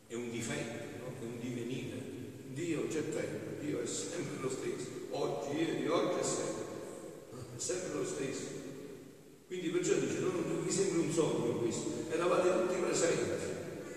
è 0.08 0.14
un 0.14 0.28
difetto, 0.28 1.04
no? 1.04 1.12
è 1.20 1.24
un 1.24 1.38
divenire. 1.38 1.96
Dio 2.48 2.88
c'è 2.88 3.08
tempo, 3.10 3.62
Dio 3.62 3.80
è 3.80 3.86
sempre 3.86 4.40
lo 4.40 4.50
stesso, 4.50 4.88
oggi, 5.10 5.56
ieri, 5.56 5.86
oggi 5.86 6.18
e 6.18 6.24
sempre, 6.24 6.64
è 7.56 7.60
sempre 7.60 7.92
lo 7.94 8.04
stesso. 8.04 8.44
Quindi 9.46 9.68
perciò 9.68 9.94
dice, 9.94 10.18
non, 10.18 10.42
non 10.48 10.64
vi 10.64 10.70
sembra 10.72 11.00
un 11.00 11.12
sogno 11.12 11.58
questo, 11.58 12.10
eravate 12.10 12.66
tutti 12.66 12.80
presenti, 12.82 13.30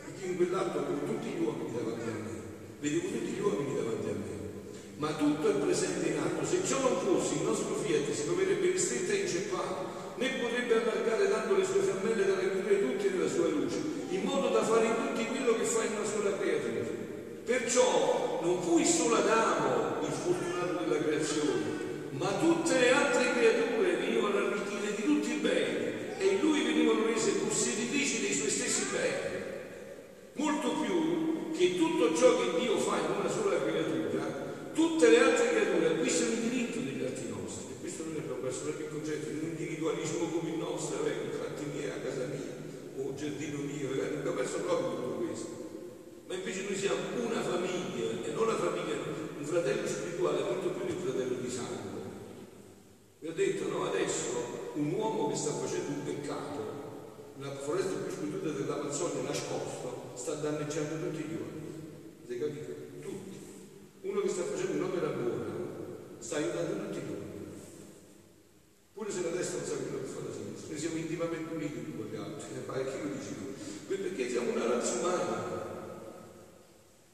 perché 0.06 0.26
in 0.26 0.36
quell'atto 0.36 0.78
avevo 0.78 1.04
tutti 1.04 1.30
gli 1.30 1.42
uomini 1.42 1.74
davanti 1.74 2.10
a 2.10 2.14
me, 2.14 2.42
vedevo 2.80 3.08
tutti 3.08 3.32
gli 3.32 3.40
uomini 3.40 3.72
ma 5.02 5.12
tutto 5.16 5.50
è 5.50 5.54
presente 5.56 6.10
in 6.10 6.20
atto. 6.20 6.46
Se 6.46 6.64
ciò 6.64 6.80
non 6.80 7.00
fosse, 7.02 7.34
il 7.34 7.42
nostro 7.42 7.74
fiat 7.74 8.12
si 8.12 8.24
troverebbe 8.24 8.70
ristretto 8.70 9.12
e 9.12 9.22
inceppato, 9.22 10.14
né 10.18 10.30
potrebbe 10.40 10.76
allargare 10.76 11.28
tanto 11.28 11.58
le 11.58 11.66
sue 11.66 11.82
fiammelle 11.82 12.24
da 12.24 12.36
raggiungere 12.36 12.82
tutti 12.82 13.10
nella 13.10 13.28
sua 13.28 13.48
luce, 13.48 13.78
in 14.12 14.24
modo 14.24 14.50
da 14.50 14.63
fare 14.63 14.86
in 14.86 14.96
tutti 14.96 15.25
quello 15.25 15.56
che 15.56 15.63
fa 15.63 15.84
in 15.84 15.94
una 15.96 16.06
sola 16.06 16.38
creatura. 16.38 17.00
Perciò 17.46 18.39
non 18.44 18.62
fu 18.62 18.84
solo 18.84 19.15
Adamo 19.15 20.06
il 20.06 20.12
fortunato 20.12 20.84
della 20.84 21.01
creazione, 21.01 21.63
ma 22.12 22.27
tutte 22.39 22.77
le 22.77 22.91
altre 22.91 23.32
creature 23.34 23.96
venivano 23.96 24.38
arricchite 24.38 24.96
di 24.96 25.03
tutti 25.03 25.32
i 25.32 25.39
beni 25.39 25.86
e 26.18 26.25
in 26.25 26.39
lui 26.41 26.62
venivano 26.63 27.06
rese 27.06 27.32
posseditrici 27.32 28.22
dei 28.22 28.34
suoi 28.34 28.50
stessi 28.50 28.86
beni. 28.91 29.39
Molto 30.34 30.70
più 30.82 31.51
che 31.51 31.77
tutto 31.77 32.15
ciò 32.15 32.38
che 32.38 32.60
Dio 32.60 32.77
fa 32.77 32.98
in 32.98 33.20
una 33.20 33.30
sola 33.30 33.62
creatura, 33.63 34.24
tutte 34.74 35.10
le 35.10 35.20
altre 35.20 35.50
creature 35.50 35.88
acquistano 35.88 36.32
il 36.32 36.39
diritto 36.39 36.80
degli 36.80 37.03
atti 37.03 37.27
nostri. 37.30 37.74
E 37.74 37.80
questo 37.80 38.03
abbiamo 38.03 38.41
perso 38.41 38.62
proprio 38.62 38.88
il 38.88 38.91
concetto 38.94 39.30
di 39.30 39.39
un 39.39 39.50
individualismo 39.50 40.27
come 40.27 40.50
il 40.50 40.58
nostro, 40.58 41.06
eh, 41.06 41.12
i 41.12 41.36
fatti 41.38 41.63
miei 41.74 41.89
a 41.89 42.00
casa 42.03 42.27
mia, 42.27 42.60
o 42.98 43.00
un 43.12 43.18
giardino 43.18 43.60
mio, 43.60 43.91
abbiamo 43.91 44.38
perso 44.38 44.60
proprio 44.62 44.89
tutto 44.96 45.25
questo. 45.25 45.50
Ma 46.27 46.34
invece 46.34 46.63
noi 46.63 46.77
siamo 46.77 47.27
una 47.27 47.41
famiglia, 47.41 48.24
e 48.24 48.32
non 48.32 48.48
la 48.48 48.56
famiglia, 48.56 48.96
un 49.38 49.46
fratello 49.46 49.86
spirituale 49.86 50.44
molto 50.44 50.70
più 50.70 50.86
di 50.86 50.94
un 50.94 51.03
fratello 51.03 51.36
di 51.36 51.50
sangue. 51.50 52.00
Vi 53.20 53.27
ho 53.27 53.34
detto, 53.34 53.68
no, 53.68 53.89
adesso 53.89 54.72
un 54.75 54.94
uomo 54.94 55.30
che 55.30 55.36
sta 55.36 55.51
facendo 55.51 55.89
un 55.89 56.03
peccato, 56.06 56.80
nella 57.36 57.56
foresta 57.56 58.00
più 58.00 58.15
sconosciuta 58.15 58.50
dell'Amazzonia, 58.51 59.22
nascosto, 59.24 60.12
sta 60.15 60.36
danneggiando 60.36 61.10
tutti 61.10 61.24
gli 61.24 61.36
uomini. 61.36 61.70
Avete 62.24 62.39
capito? 62.39 62.80
Uno 64.01 64.22
che 64.22 64.30
sta 64.30 64.44
facendo 64.44 64.84
un'opera 64.84 65.08
buona 65.10 65.51
sta 66.20 66.38
aiutando 66.38 66.86
tutti 66.86 67.06
noi. 67.06 67.22
Pure 69.01 69.10
se 69.10 69.24
la 69.24 69.36
destra 69.36 69.58
non 69.58 69.68
sa 69.68 69.75
quello 69.77 70.01
che 70.01 70.08
fa 70.13 70.20
la 70.27 70.32
sinistra, 70.32 70.70
noi 70.70 70.80
siamo 70.80 70.98
intimamente 70.98 71.53
uniti 71.56 71.94
con 71.98 72.06
gli 72.06 72.15
altri, 72.15 72.53
e 72.53 72.80
eh, 72.80 72.86
chi 72.86 73.01
lo 73.01 73.15
dice 73.15 73.34
tu? 73.34 73.88
Perché 73.88 74.30
siamo 74.30 74.51
una 74.51 74.68
razza 74.68 75.00
umana, 75.00 75.60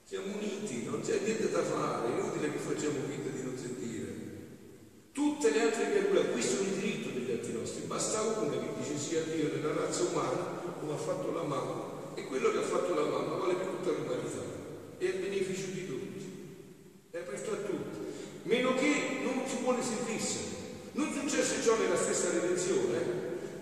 siamo 0.03 0.35
uniti, 0.35 0.83
non 0.83 0.99
c'è 0.99 1.21
niente 1.23 1.49
da 1.49 1.63
fare, 1.63 2.07
è 2.07 2.19
inutile 2.19 2.51
che 2.51 2.56
facciamo 2.67 2.99
finta 3.07 3.29
di 3.29 3.43
non 3.43 3.57
sentire. 3.57 4.05
Tutte 5.11 5.51
le 5.51 5.61
altre 5.61 5.91
creature 5.91 6.19
acquistano 6.19 6.67
il 6.67 6.75
diritto 6.75 7.09
degli 7.09 7.31
atti 7.31 7.51
nostri, 7.53 7.83
basta 7.87 8.21
una 8.21 8.51
che 8.51 8.69
dice 8.77 8.97
sia 8.97 9.23
Dio 9.23 9.49
nella 9.55 9.73
razza 9.73 10.03
umana, 10.03 10.75
come 10.79 10.93
ha 10.93 10.97
fatto 10.97 11.31
la 11.31 11.43
mamma, 11.43 12.13
e 12.15 12.25
quello 12.25 12.51
che 12.51 12.57
ha 12.59 12.61
fatto 12.61 12.93
la 12.93 13.05
mamma 13.05 13.35
vale 13.35 13.55
per 13.55 13.67
tutta 13.67 13.91
l'umanità, 13.91 14.43
è 14.97 15.03
il 15.05 15.19
beneficio 15.19 15.71
di 15.71 15.85
tutti 15.85 16.07
è 17.17 17.21
aperto 17.21 17.51
a 17.51 17.55
tutti, 17.55 17.99
meno 18.43 18.75
che 18.75 19.19
non 19.23 19.41
ci 19.47 19.57
vuole 19.63 19.81
servirsi. 19.81 20.55
Non 20.91 21.11
successe 21.11 21.61
ciò 21.63 21.75
nella 21.77 21.97
stessa 21.97 22.29
redenzione, 22.31 22.99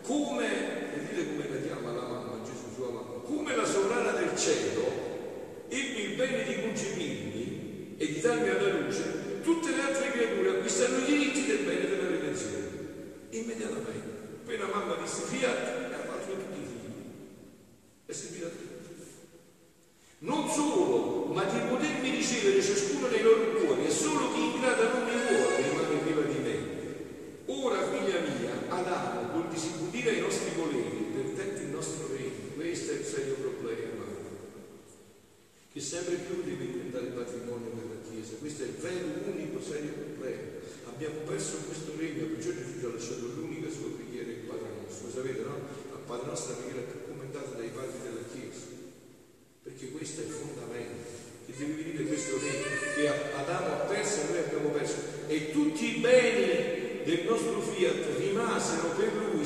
come, 0.02 0.48
vedete 0.94 1.30
come 1.30 1.50
la 1.50 1.66
chiama 1.66 1.92
la 1.94 2.08
mamma, 2.08 2.44
Gesù 2.44 2.74
sua 2.76 2.90
mamma, 2.90 3.22
come 3.24 3.56
la 3.56 3.66
sovrana 3.66 4.12
del 4.12 4.36
cielo 4.38 4.84
ebbe 5.68 6.00
il 6.00 6.16
bene 6.16 6.44
di 6.44 6.62
concepirmi 6.62 7.96
e 7.98 8.06
di 8.06 8.20
darmi 8.20 8.50
alla 8.50 8.65
acquistano 10.76 10.98
i 10.98 11.06
diritti 11.06 11.46
del 11.46 11.60
bene 11.60 11.88
della 11.88 12.10
redenzione. 12.10 12.70
Immediatamente, 13.30 14.40
appena 14.44 14.66
mamma 14.66 14.96
disse 15.02 15.22
fiat, 15.22 15.85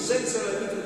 senza 0.10 0.42
la 0.42 0.58
vita 0.58 0.79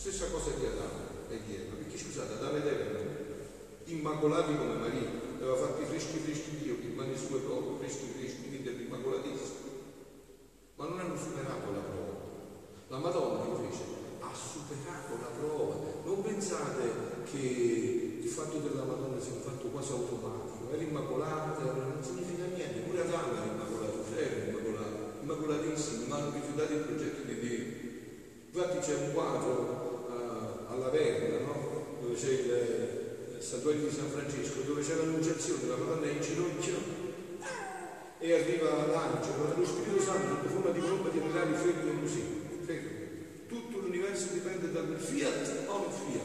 Stessa 0.00 0.32
cosa 0.32 0.56
di 0.56 0.64
Adamo 0.64 1.28
e 1.28 1.44
di 1.44 1.56
Eva, 1.60 1.76
perché 1.76 1.98
scusate, 1.98 2.32
Adamo 2.32 2.56
ed 2.56 2.64
Eva 2.64 2.88
erano 2.88 3.20
immacolati 3.84 4.56
come 4.56 4.80
Maria, 4.80 5.12
aveva 5.36 5.56
fatti 5.56 5.84
freschi 5.84 6.24
freschi 6.24 6.56
Dio, 6.56 6.80
che 6.80 6.88
mani 6.96 7.12
sue 7.14 7.40
proprio 7.40 7.76
freschi 7.76 8.16
freschi, 8.16 8.48
quindi 8.48 8.66
erano 8.66 8.80
immacolatissimi. 8.80 9.68
Ma 10.76 10.88
non 10.88 11.00
hanno 11.00 11.16
superato 11.18 11.68
la 11.70 11.84
prova. 11.84 12.16
La 12.88 12.96
Madonna 12.96 13.44
invece 13.44 13.84
ha 14.20 14.32
superato 14.32 15.20
la 15.20 15.36
prova. 15.36 15.74
Non 16.08 16.22
pensate 16.22 17.28
che 17.28 18.24
il 18.24 18.28
fatto 18.30 18.56
della 18.56 18.84
Madonna 18.84 19.20
sia 19.20 19.34
un 19.34 19.42
fatto 19.42 19.68
quasi 19.68 19.92
automatico, 19.92 20.72
era 20.72 20.80
immacolata, 20.80 21.60
non 21.60 22.00
significa 22.00 22.46
niente, 22.46 22.88
pure 22.88 23.02
Adamo 23.02 23.36
era 23.36 23.52
immacolato, 23.52 24.04
era 24.16 24.48
immacolato 24.48 25.20
immacolatissimi, 25.20 26.06
ma 26.06 26.16
hanno 26.16 26.32
rifiutato 26.32 26.72
il 26.72 26.80
progetto 26.88 27.22
di 27.28 27.38
Dio. 27.38 27.88
Infatti 28.52 28.78
c'è 28.78 28.94
un 28.96 29.12
quadro 29.12 29.79
alla 30.70 30.88
Verna, 30.88 31.46
no? 31.46 31.98
dove 32.00 32.14
c'è 32.14 32.30
il, 32.30 33.36
il 33.36 33.42
santuario 33.42 33.88
di 33.88 33.94
San 33.94 34.08
Francesco, 34.10 34.60
dove 34.60 34.82
c'è 34.82 34.94
l'annunciazione, 34.94 35.66
la 35.66 35.76
Madonna 35.76 36.06
è 36.06 36.10
in 36.10 36.20
ginocchio 36.20 37.08
e 38.18 38.32
arriva 38.34 38.86
l'angelo, 38.86 39.54
lo 39.56 39.64
Spirito 39.64 40.00
Santo 40.00 40.28
sotto 40.28 40.48
forma 40.48 40.70
di 40.70 40.80
colomba 40.80 41.08
di 41.08 41.18
milagri 41.20 41.54
fermo 41.54 42.00
così, 42.00 42.22
fermo. 42.64 42.88
Tutto 43.48 43.78
l'universo 43.78 44.32
dipende 44.32 44.70
da 44.70 44.82
quel 44.82 44.98
fiat 44.98 45.64
o 45.66 45.78
non 45.78 45.90
fiat. 45.90 46.22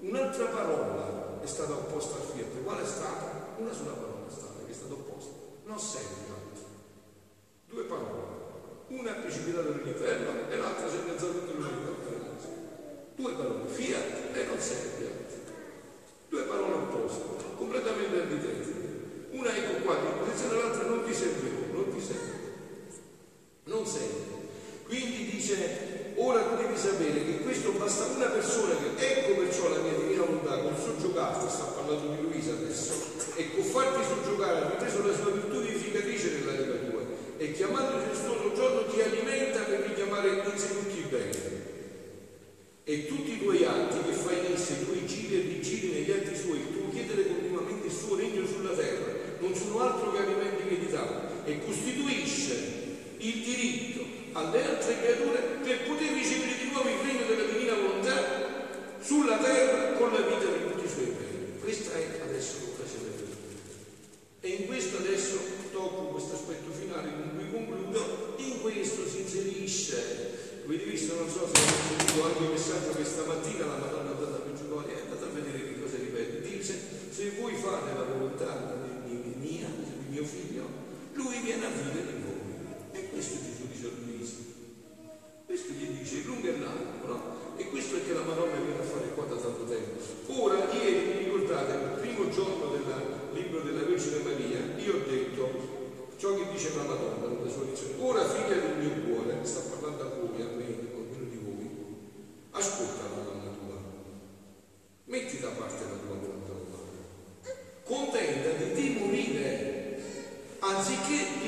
Un'altra 0.00 0.46
parola 0.46 1.40
è 1.40 1.46
stata 1.46 1.72
opposta 1.72 2.16
al 2.16 2.26
fiat. 2.34 2.62
Qual 2.62 2.82
è 2.82 2.86
stata? 2.86 3.54
Una 3.58 3.72
sola 3.72 3.92
parola 3.92 4.26
è 4.28 4.30
stata 4.30 4.64
che 4.64 4.72
è 4.72 4.74
stata 4.74 4.92
opposta. 4.92 5.32
Non 5.64 5.78
sempre. 5.78 6.18
Due 7.68 7.84
parole. 7.84 8.38
Una 8.88 9.16
è 9.16 9.20
precipitata 9.20 9.68
nell'inferno 9.70 10.50
e 10.50 10.56
l'altra 10.56 10.88
si 10.88 10.96
è 10.96 11.00
innalzata 11.02 11.32
nell'universo. 11.32 11.90
Due 13.20 13.32
parole, 13.32 13.68
fiat 13.68 14.34
e 14.34 14.44
non 14.46 14.58
serve. 14.58 15.28
Due 16.28 16.42
parole 16.44 16.72
opposte, 16.72 17.22
completamente 17.56 18.20
antitetiche. 18.20 19.28
Una 19.32 19.54
ecco 19.54 19.82
qua 19.84 19.96
in 19.96 20.18
posizione 20.24 20.56
l'altra 20.56 20.88
non 20.88 21.04
ti 21.04 21.12
serve 21.12 21.50
non 21.70 21.92
ti 21.92 22.00
serve. 22.00 22.38
Non 23.64 23.86
serve. 23.86 24.48
Quindi 24.86 25.30
dice, 25.30 26.14
ora 26.16 26.42
tu 26.44 26.56
devi 26.56 26.76
questo 27.60 27.78
basta 27.78 28.16
una 28.16 28.32
persona 28.32 28.74
che 28.74 29.04
ecco 29.04 29.34
perciò 29.40 29.68
la 29.68 29.80
mia 29.80 29.92
divina 29.92 30.24
volontà 30.24 30.56
con 30.60 30.72
soggiogarti, 30.74 31.52
sta 31.52 31.64
parlando 31.76 32.14
di 32.14 32.22
Luisa 32.22 32.52
adesso, 32.52 32.92
e 33.34 33.50
con 33.54 33.64
farti 33.64 34.00
soggiogare 34.02 34.64
ha 34.64 34.68
ripreso 34.70 35.06
la 35.06 35.12
sua 35.12 35.30
virtù 35.30 35.60
vivificatrice 35.60 36.40
nella 36.40 36.52
vita 36.52 36.88
tua 36.88 37.02
e 37.36 37.52
chiamandoti 37.52 38.10
il 38.10 38.16
suo 38.16 38.52
giorno 38.54 38.86
ti 38.86 39.02
alimenta 39.02 39.60
per 39.60 39.80
richiamare 39.80 40.28
in 40.28 40.58
sé 40.58 40.68
tutti 40.68 40.98
i 40.98 41.06
beni. 41.10 41.58
E 42.84 43.06
tutti 43.06 43.20
tutti 43.20 43.32
i 43.32 43.38
tuoi 43.38 43.64
atti 43.64 43.98
che 44.08 44.12
fai 44.12 44.38
in 44.38 44.52
esse, 44.54 44.72
i 44.72 44.84
tuoi 44.84 45.06
giri 45.06 45.34
e 45.34 45.40
rigiri 45.42 45.92
negli 45.92 46.10
atti 46.10 46.34
suoi, 46.34 46.58
il 46.58 46.72
tuo 46.72 46.90
chiedere 46.90 47.26
continuamente 47.26 47.86
il 47.86 47.92
suo 47.92 48.16
regno 48.16 48.46
sulla 48.46 48.72
terra, 48.72 49.12
non 49.38 49.54
sono 49.54 49.80
altro 49.80 50.12
che 50.12 50.18
alimenti 50.18 50.62
meditati 50.66 51.50
e 51.50 51.60
costituisce 51.64 52.54
il 53.18 53.42
diritto 53.42 54.02
alle 54.32 54.64
altre 54.64 54.96
creature 55.00 55.19
music 110.88 111.39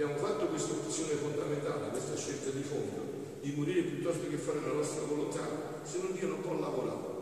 Abbiamo 0.00 0.16
fatto 0.16 0.46
questa 0.46 0.72
opzione 0.72 1.12
fondamentale, 1.12 1.90
questa 1.90 2.16
scelta 2.16 2.48
di 2.56 2.62
fondo, 2.62 3.36
di 3.42 3.52
morire 3.52 3.82
piuttosto 3.82 4.26
che 4.30 4.36
fare 4.38 4.60
la 4.64 4.72
nostra 4.72 5.04
volontà, 5.04 5.44
se 5.82 5.98
non 6.00 6.14
Dio 6.14 6.28
non 6.28 6.40
può 6.40 6.58
lavorare. 6.58 7.20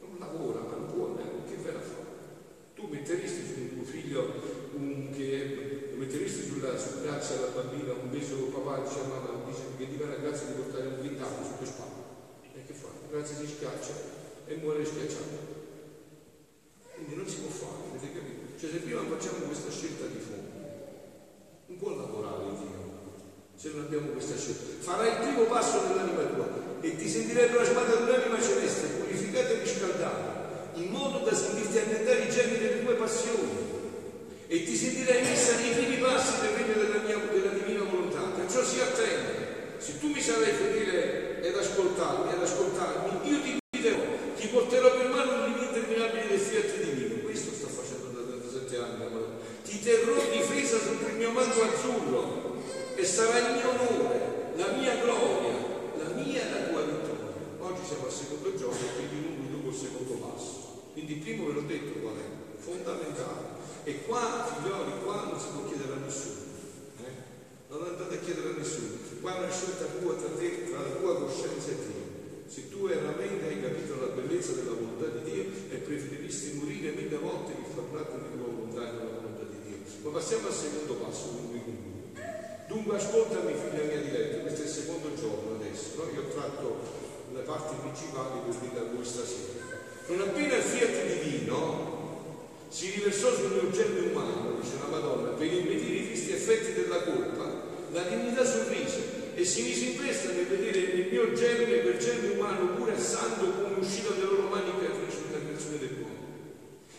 Non 0.00 0.16
lavora, 0.18 0.60
ma 0.60 0.76
non 0.76 0.86
può, 0.86 1.14
eh, 1.20 1.50
che 1.50 1.60
verrà 1.60 1.78
a 1.78 1.82
fare? 1.82 2.08
Tu 2.74 2.86
metteresti 2.86 3.44
su 3.44 3.74
tuo 3.74 3.84
figlio 3.84 4.32
un, 4.76 5.10
che 5.12 5.92
metteresti 5.96 6.48
sulla, 6.48 6.78
sul 6.78 7.02
braccio 7.02 7.34
alla 7.34 7.52
bambina 7.52 7.92
un 7.92 8.10
beso 8.10 8.48
papà 8.48 8.80
dice 8.80 9.00
mamma 9.02 9.44
dice 9.44 9.60
che 9.76 9.90
ti 9.90 9.96
va 9.96 10.08
la 10.08 10.16
grazia 10.24 10.46
di 10.46 10.52
portare 10.54 10.86
un 10.86 10.98
quintale 11.00 11.44
su 11.44 11.56
tue 11.58 11.66
spalle 11.66 12.00
ragazzi 13.10 13.34
si 13.34 13.46
schiaccia 13.46 13.92
e 14.46 14.54
muore 14.56 14.84
schiacciato. 14.84 15.58
Quindi 16.94 17.16
non 17.16 17.26
si 17.26 17.40
può 17.40 17.50
fare, 17.50 17.90
avete 17.90 18.12
capito? 18.12 18.58
Cioè 18.58 18.70
se 18.70 18.76
prima 18.78 19.02
facciamo 19.02 19.46
questa 19.46 19.70
scelta 19.70 20.06
di 20.06 20.18
fondo, 20.18 20.50
non 21.66 21.78
può 21.78 21.96
lavorare 21.96 22.44
Dio 22.58 22.88
se 23.54 23.70
non 23.72 23.79
abbiamo 23.90 24.12
questa 24.14 24.38
scelta. 24.38 24.62
Farai 24.78 25.08
il 25.10 25.16
primo 25.18 25.42
passo 25.50 25.82
nell'anima 25.88 26.22
tua 26.22 26.46
e 26.80 26.96
ti 26.96 27.08
sentirai 27.08 27.48
plasmata 27.48 27.96
un'anima 27.96 28.40
celeste, 28.40 28.86
purificata 29.02 29.48
e 29.48 29.58
riscaldata, 29.58 30.70
in 30.74 30.86
modo 30.90 31.18
da 31.18 31.34
sentirti 31.34 31.78
annettere 31.78 32.22
i 32.22 32.30
germi 32.30 32.58
delle 32.58 32.84
tue 32.84 32.94
passioni 32.94 33.50
e 34.46 34.62
ti 34.62 34.76
sentirai 34.76 35.22
messa 35.22 35.56
nei 35.56 35.72
primi 35.72 35.96
passi 35.96 36.40
del 36.40 36.50
regno 36.50 36.74
della, 36.74 37.02
mia, 37.02 37.18
della 37.32 37.50
divina 37.50 37.82
volontà. 37.82 38.20
Perciò 38.36 38.62
si 38.62 38.80
attende. 38.80 39.48
Se 39.78 39.98
tu 39.98 40.06
mi 40.08 40.20
sarai 40.20 40.52
fedele 40.52 41.42
ed 41.42 41.56
ascoltarmi, 41.56 42.32
ed 42.32 42.42
ascoltarmi, 42.42 43.28
io 43.28 43.40
ti 43.42 43.58
guiderò, 43.70 44.02
ti 44.36 44.46
porterò 44.48 44.96
per 44.96 45.08
mano 45.08 45.46
l'ininterminabile 45.46 46.28
del 46.28 46.38
fiat 46.38 46.76
divino. 46.78 47.22
Questo 47.24 47.50
sta 47.52 47.66
facendo 47.66 48.20
da 48.20 48.28
37 48.28 48.76
anni, 48.76 49.04
amore. 49.04 49.26
Ti 49.64 49.80
terrò 49.82 50.14
difesa 50.30 50.78
sotto 50.78 51.08
il 51.08 51.16
mio 51.16 51.30
manto 51.32 51.62
azzurro 51.62 52.40
e 53.00 53.04
sarà 53.06 53.38
il 53.38 53.54
mio 53.56 53.70
onore, 53.70 54.52
la 54.56 54.76
mia 54.76 54.94
gloria, 55.00 55.56
la 55.96 56.08
mia 56.12 56.42
e 56.42 56.50
la 56.50 56.68
tua 56.68 56.82
vittoria. 56.82 57.32
Oggi 57.60 57.80
siamo 57.86 58.04
al 58.04 58.12
secondo 58.12 58.54
giorno 58.54 58.76
e 58.76 59.08
quindi 59.08 59.40
non 59.40 59.50
dopo 59.50 59.68
il 59.68 59.74
secondo 59.74 60.12
passo. 60.20 60.84
Quindi 60.92 61.12
il 61.14 61.20
primo 61.20 61.46
ve 61.46 61.52
l'ho 61.52 61.64
detto 61.64 61.98
qual 62.00 62.16
è, 62.20 62.60
fondamentale. 62.60 63.56
E 63.84 64.02
qua, 64.04 64.44
figlioli, 64.44 65.00
qua 65.02 65.24
non 65.32 65.40
si 65.40 65.46
può 65.54 65.64
chiedere 65.64 65.92
a 65.94 66.04
nessuno. 66.04 66.44
Eh? 67.00 67.12
Non 67.68 67.88
andate 67.88 68.14
a 68.16 68.18
chiedere 68.18 68.50
a 68.50 68.58
nessuno 68.58 69.08
qua 69.20 69.36
è 69.36 69.38
una 69.38 69.50
scelta 69.52 69.84
tua 69.84 70.14
tra 70.14 70.28
te, 70.36 70.68
tra 70.68 70.80
la 70.80 70.96
tua 70.96 71.16
coscienza 71.24 71.70
e 71.72 71.76
Dio. 71.76 72.08
Se 72.48 72.68
tu 72.68 72.88
veramente 72.88 73.46
hai 73.46 73.62
capito 73.62 74.00
la 74.00 74.12
bellezza 74.12 74.52
della 74.52 74.72
volontà 74.72 75.06
di 75.06 75.30
Dio 75.30 75.44
e 75.70 75.76
preferiresti 75.76 76.58
morire 76.60 76.90
mille 76.92 77.16
volte 77.16 77.52
che 77.52 77.68
far 77.72 77.84
un 77.88 77.96
atto 77.96 78.16
di 78.16 78.36
tua 78.36 78.52
volontà 78.52 78.88
e 78.88 78.92
della 78.92 79.10
volontà 79.16 79.44
di 79.44 79.56
Dio. 79.64 79.76
Ma 80.02 80.10
passiamo 80.18 80.48
al 80.48 80.52
secondo 80.52 80.94
passo, 80.94 81.24
dunque 81.32 81.48
Dunque 82.70 82.94
ascoltami 82.94 83.52
figlia 83.52 83.82
mia 83.82 84.00
diletta, 84.00 84.42
questo 84.42 84.62
è 84.62 84.64
il 84.64 84.70
secondo 84.70 85.12
giorno 85.14 85.58
adesso, 85.58 85.90
no? 85.96 86.04
io 86.14 86.22
ho 86.22 86.28
tratto 86.30 86.78
le 87.34 87.40
parti 87.40 87.74
principali 87.82 88.38
per 88.46 88.54
dire 88.62 88.78
a 88.78 88.94
voi 88.94 89.04
stasera. 89.04 89.58
Non 90.06 90.20
appena 90.20 90.54
il 90.54 90.62
fiat 90.62 91.18
divino 91.18 91.98
si 92.70 92.92
riversò 92.92 93.30
mio 93.48 93.68
germe 93.70 94.12
umano, 94.12 94.58
dice 94.60 94.74
la 94.80 94.96
Madonna, 94.96 95.30
per 95.30 95.52
impedire 95.52 95.96
i 95.96 96.06
tristi 96.06 96.30
effetti 96.30 96.72
della 96.72 97.02
colpa, 97.02 97.68
la 97.90 98.02
divinità 98.02 98.44
sorrise 98.44 99.34
e 99.34 99.44
si 99.44 99.62
mise 99.62 99.84
in 99.86 99.96
festa 99.98 100.30
nel 100.30 100.46
vedere 100.46 100.94
nel 100.94 101.08
mio 101.10 101.32
germe 101.32 101.80
quel 101.80 101.98
germe 101.98 102.28
umano 102.38 102.74
pure 102.74 102.96
santo 102.96 103.50
come 103.50 103.74
uscito 103.80 104.10
dalle 104.10 104.22
loro 104.22 104.48
mani 104.48 104.70
creatrici 104.78 105.18
della 105.26 105.44
creazione 105.44 105.78
dell'uomo. 105.78 106.18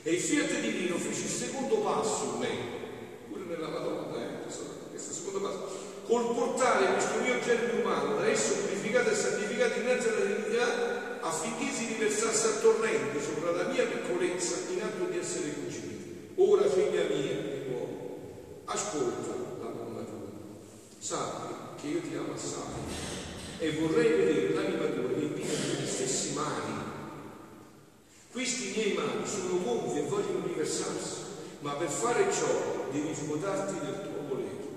E 0.04 0.12
il 0.12 0.20
fiat 0.20 0.60
divino 0.60 0.98
fece 0.98 1.22
il 1.22 1.30
secondo 1.30 1.76
passo 1.78 2.34
in 2.34 2.40
me, 2.40 2.50
pure 3.30 3.44
nella 3.48 3.70
Madonna, 3.70 4.18
eh, 4.18 4.42
questo, 4.44 4.66
secondo 4.98 5.40
passo, 5.40 5.80
col 6.06 6.36
portare 6.36 6.94
questo 6.94 7.22
mio 7.22 7.40
germe 7.40 7.82
umano 7.82 8.18
da 8.18 8.28
esso 8.28 8.56
purificato 8.56 9.10
e 9.10 9.16
santificato 9.16 9.80
innanzi 9.80 10.08
alla 10.10 10.26
divinità 10.26 11.01
affinché 11.22 11.72
si 11.72 11.86
riversasse 11.88 12.48
a 12.48 12.60
torrente 12.60 13.22
sopra 13.22 13.52
la 13.52 13.70
mia 13.70 13.86
piccolezza 13.86 14.56
in 14.72 14.82
atto 14.82 15.06
di 15.06 15.18
essere 15.18 15.54
concepito. 15.54 16.42
Ora, 16.42 16.68
figlia 16.70 17.04
mia, 17.04 17.38
di 17.42 17.70
nuovo, 17.70 18.64
ascolta 18.66 19.42
sappi 21.12 21.82
che 21.82 21.88
io 21.88 22.02
ti 22.02 22.16
amo 22.16 22.34
assai 22.34 22.78
e 23.58 23.72
vorrei 23.72 24.10
vedere 24.12 24.54
l'anima 24.54 24.86
tua 24.86 25.12
riempita 25.18 25.52
degli 25.52 25.86
stessi 25.86 26.34
mani. 26.34 26.80
Questi 28.32 28.72
miei 28.76 28.94
mani 28.94 29.28
sono 29.28 29.62
gonfi 29.62 30.00
e 30.00 30.04
vogliono 30.04 30.46
riversarsi, 30.46 31.22
ma 31.62 31.74
per 31.74 31.90
fare 31.90 32.32
ciò 32.32 32.88
devi 32.92 33.14
svuotarti 33.14 33.74
del 33.86 34.02
tuo 34.02 34.28
volere. 34.30 34.70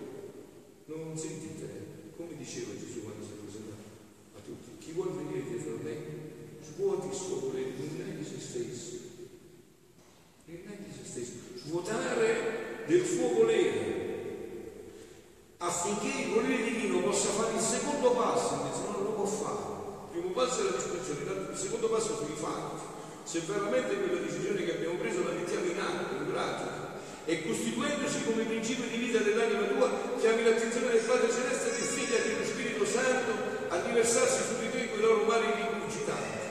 Non 0.86 1.16
sentite, 1.16 2.12
come 2.16 2.36
diceva 2.36 2.72
Gesù 2.72 3.02
quando 3.02 3.24
si 3.24 3.30
è 3.30 3.44
presentato 3.44 3.82
a 4.36 4.40
tutti, 4.44 4.84
chi 4.84 4.92
vuole 4.92 5.12
venire 5.12 5.44
dietro 5.44 5.74
a 5.74 5.82
me, 5.84 5.96
svuoti 6.64 7.06
il 7.06 7.14
suo 7.14 7.38
volere, 7.38 7.72
rinneghi 7.76 8.24
se 8.24 8.40
stesso. 8.40 8.96
Rinneghi 10.46 10.90
se 10.90 11.04
stesso. 11.04 11.32
Svuotare 11.64 12.84
del 12.86 13.04
suo 13.04 13.28
volere 13.28 14.04
affinché 15.64 16.22
il 16.22 16.34
volere 16.34 16.62
divino 16.62 17.00
possa 17.00 17.28
fare 17.28 17.54
il 17.54 17.60
secondo 17.60 18.10
passo, 18.12 18.54
invece 18.54 18.82
no, 18.84 18.90
non 18.92 19.04
lo 19.04 19.12
può 19.12 19.24
fare. 19.24 19.72
Il 20.12 20.20
primo 20.20 20.34
passo 20.34 20.60
è 20.60 20.64
la 20.64 20.76
discussione, 20.76 21.50
il 21.50 21.58
secondo 21.58 21.88
passo 21.88 22.16
sono 22.16 22.28
i 22.28 22.36
fatti. 22.36 22.82
Se 23.34 23.42
veramente 23.50 23.98
quella 23.98 24.22
decisione 24.22 24.62
che 24.62 24.78
abbiamo 24.78 24.94
preso 24.94 25.26
la 25.26 25.34
mettiamo 25.34 25.66
in 25.66 25.80
atto, 25.80 26.22
in 26.22 26.30
pratica, 26.30 27.02
e 27.24 27.42
costituendosi 27.42 28.22
come 28.30 28.44
principio 28.44 28.86
di 28.86 29.10
vita 29.10 29.18
dell'anima 29.18 29.66
tua, 29.74 29.90
chiami 30.20 30.44
l'attenzione 30.44 30.94
del 30.94 31.02
Padre 31.02 31.34
Celeste 31.34 31.70
e 31.70 31.82
figlia 31.82 32.22
dello 32.22 32.44
Spirito 32.46 32.86
Santo 32.86 33.32
a 33.74 33.82
riversarsi 33.90 34.38
su 34.38 34.60
di 34.62 34.70
te 34.70 34.86
quei 34.86 35.00
loro 35.02 35.24
mari 35.24 35.50
rigurgitanti. 35.50 36.46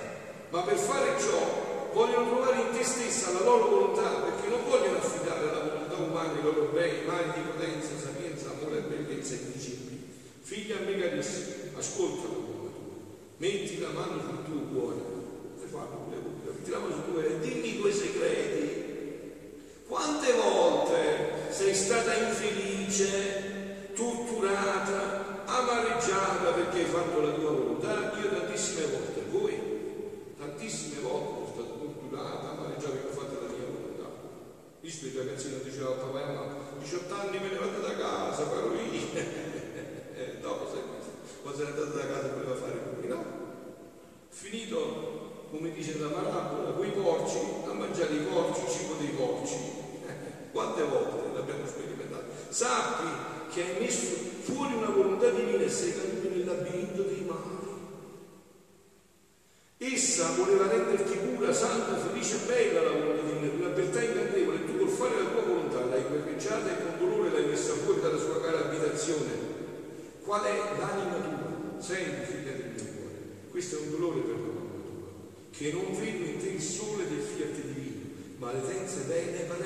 Ma 0.49 0.59
per 0.63 0.75
fare 0.75 1.15
ciò 1.23 1.89
vogliono 1.93 2.27
trovare 2.27 2.59
in 2.59 2.75
te 2.75 2.83
stessa 2.83 3.31
la 3.31 3.47
loro 3.47 3.65
volontà, 3.69 4.19
perché 4.19 4.49
non 4.49 4.67
vogliono 4.67 4.97
affidare 4.97 5.39
alla 5.39 5.63
volontà 5.63 5.95
umana 5.95 6.37
i 6.37 6.43
loro 6.43 6.67
beni, 6.73 7.07
mali 7.07 7.31
di 7.31 7.47
potenza, 7.47 7.95
sapienza, 7.95 8.51
amore, 8.59 8.83
bellezza 8.91 9.35
e 9.35 9.37
principi. 9.37 10.03
Figlia 10.41 10.75
a 10.75 10.81
me 10.81 10.99
carissima, 10.99 11.79
ascolta 11.79 12.27
la 12.27 12.33
tua 12.43 12.53
metti 13.37 13.79
la 13.79 13.89
mano 13.89 14.21
sul 14.21 14.43
tuo 14.45 14.61
cuore, 14.71 15.12
metti 15.79 16.69
la 16.69 16.79
mano 16.79 16.93
sul 16.93 17.03
tuo 17.03 17.13
cuore 17.13 17.27
e 17.29 17.39
dimmi 17.39 17.77
tuoi 17.77 17.93
segreti 17.93 18.63
quante 19.87 20.33
volte 20.33 21.51
sei 21.51 21.75
stata 21.75 22.15
infelice, 22.15 23.91
torturata, 23.93 25.43
amareggiata 25.45 26.51
perché 26.51 26.79
hai 26.79 26.85
fatto 26.85 27.21
la 27.21 27.31
tua 27.33 27.51
volontà? 27.51 28.11
Io 28.19 28.29
tantissime 28.29 28.87
volte, 28.87 29.21
voi, 29.29 30.33
tantissime 30.39 31.01
volte 31.01 31.27
sono 31.27 31.47
stata 31.53 31.77
torturata, 31.77 32.49
amareggiata 32.49 32.89
perché 32.89 33.07
ho 33.07 33.11
fatto 33.11 33.41
la 33.41 33.53
mia 33.53 33.65
volontà. 33.67 34.09
Visto 34.81 35.05
il 35.05 35.13
ragazzino 35.13 35.57
diceva 35.63 35.89
a 35.89 35.91
papà 35.91 36.21
e 36.21 36.33
mamma, 36.33 36.55
18 36.79 37.13
anni 37.13 37.39
me 37.39 37.49
ne 37.49 37.57
vado 37.57 37.79
da 37.81 37.95
casa, 37.95 38.45
farò 38.45 38.73
io. 38.73 39.01
dopo 40.41 40.71
sei 40.71 40.81
quando 41.43 41.59
se 41.59 41.65
n'è 41.65 41.69
andato 41.69 41.97
da 41.97 42.07
casa 42.07 42.33
voleva 42.33 42.55
fare 42.55 42.79
lui, 42.95 43.07
no? 43.07 43.23
Finito, 44.29 45.12
come 45.53 45.71
dice 45.71 45.99
la 45.99 46.07
parabola, 46.07 46.71
quei 46.71 46.89
porci, 46.89 47.37
a 47.67 47.73
mangiare 47.73 48.15
i 48.15 48.25
porci, 48.25 48.61
il 48.63 48.71
cibo 48.71 48.93
dei 48.97 49.09
porci 49.09 49.55
quante 50.51 50.81
volte 50.81 51.29
l'abbiamo 51.31 51.67
sperimentato? 51.67 52.25
Sappi 52.49 53.53
che 53.53 53.61
hai 53.61 53.79
messo 53.79 54.15
fuori 54.41 54.73
una 54.73 54.89
volontà 54.89 55.29
divina 55.29 55.63
e 55.63 55.69
sei 55.69 55.93
caduto 55.93 56.29
nel 56.29 56.45
labirinto 56.45 57.03
dei 57.03 57.23
mali. 57.27 57.51
Essa 59.77 60.33
voleva 60.37 60.67
renderti 60.67 61.17
pura, 61.17 61.53
santa, 61.53 61.97
felice 61.97 62.35
e 62.35 62.47
bella 62.47 62.81
la 62.81 62.97
volontà 62.97 63.21
divina, 63.21 63.53
una 63.53 63.75
beltà 63.75 64.01
incantevole, 64.01 64.57
e 64.57 64.65
tu 64.65 64.77
col 64.79 64.89
fare 64.89 65.21
la 65.21 65.29
tua 65.29 65.41
volontà 65.43 65.85
l'hai 65.85 66.03
guerreggiata 66.03 66.71
e 66.71 66.83
con 66.83 66.97
dolore 66.97 67.29
l'hai 67.29 67.45
messa 67.45 67.73
fuori 67.73 68.01
dalla 68.01 68.17
sua 68.17 68.41
cara 68.41 68.69
abitazione. 68.69 69.51
Qual 70.23 70.41
è 70.41 70.57
l'anima 70.79 71.13
tua? 71.13 71.79
Senti, 71.79 72.25
figlia 72.25 72.53
del 72.53 72.71
mio 72.73 72.85
cuore, 72.95 73.17
questo 73.51 73.75
è 73.75 73.79
un 73.81 73.91
dolore 73.91 74.19
per 74.21 74.35
tua, 74.35 74.62
che 75.55 75.71
non 75.71 75.85
vedo 75.93 76.25
in 76.25 76.39
te 76.39 76.47
il 76.47 76.61
sole 76.61 77.07
del 77.07 77.21
fiat 77.21 77.53
divino, 77.61 78.09
ma 78.37 78.51
le 78.51 78.65
tenze 78.65 79.05
qual 79.45 79.61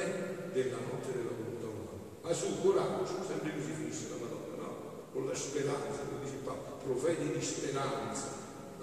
della 0.52 0.78
notte 0.84 1.12
della 1.16 1.32
volontà 1.32 1.68
umana. 1.68 2.04
Ma 2.22 2.34
su 2.34 2.62
coraggio, 2.62 3.24
sempre 3.26 3.54
così 3.56 3.72
finisce 3.72 4.10
la 4.10 4.18
Madonna, 4.20 4.64
no? 4.64 4.76
Con 5.14 5.26
la 5.26 5.34
speranza, 5.34 6.04
come 6.04 6.26
dice 6.26 6.44
Papa, 6.44 6.76
profeti 6.84 7.32
di 7.32 7.42
speranza, 7.42 8.28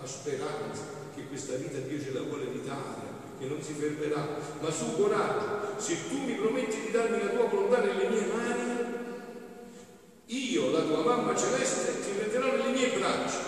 la 0.00 0.06
speranza 0.06 0.82
che 1.14 1.26
questa 1.28 1.56
vita 1.56 1.76
Dio 1.78 2.00
ce 2.00 2.12
la 2.14 2.22
vuole 2.22 2.48
evitare, 2.48 3.36
che 3.38 3.46
non 3.46 3.60
si 3.60 3.74
fermerà. 3.74 4.40
Ma 4.60 4.70
su 4.70 4.96
coraggio, 4.96 5.78
se 5.78 6.08
tu 6.08 6.16
mi 6.24 6.34
prometti 6.36 6.80
di 6.86 6.90
darmi 6.90 7.22
la 7.22 7.28
tua 7.28 7.48
volontà 7.48 7.80
nelle 7.80 8.08
mie 8.08 8.26
mani, 8.32 8.72
io, 10.24 10.70
la 10.70 10.80
tua 10.80 11.04
mamma 11.04 11.36
celeste, 11.36 12.00
ti 12.00 12.16
metterò 12.16 12.46
nelle 12.46 12.72
mie 12.72 12.96
braccia, 12.96 13.40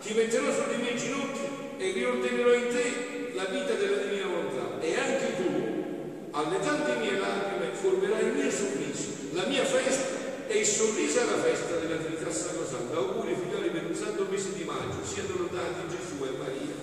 ti 0.00 0.14
metterò 0.14 0.50
sulle 0.50 0.78
mie 0.78 0.96
ginocchia 0.96 1.41
e 1.82 1.90
riordinerò 1.90 2.54
in 2.54 2.68
te 2.68 3.32
la 3.34 3.44
vita 3.46 3.74
della 3.74 3.96
divina 3.96 4.26
volontà. 4.26 4.80
E 4.80 4.94
anche 4.94 5.34
tu, 5.34 6.30
alle 6.30 6.60
tante 6.60 6.94
mie 6.96 7.18
lacrime, 7.18 7.74
formerà 7.74 8.20
il 8.20 8.34
mio 8.34 8.50
sorriso, 8.50 9.08
la 9.32 9.46
mia 9.46 9.64
festa 9.64 10.46
e 10.46 10.58
il 10.58 10.66
sorriso 10.66 11.20
alla 11.20 11.42
festa 11.42 11.76
della 11.78 11.96
Trinità 11.96 12.30
Sacrosanta. 12.30 12.96
Auguri 12.96 13.34
figlioli 13.34 13.70
per 13.70 13.86
un 13.86 13.94
santo 13.94 14.26
mese 14.30 14.52
di 14.54 14.62
maggio, 14.62 15.04
siano 15.04 15.34
lodati 15.36 15.88
Gesù 15.88 16.22
e 16.22 16.38
Maria. 16.38 16.81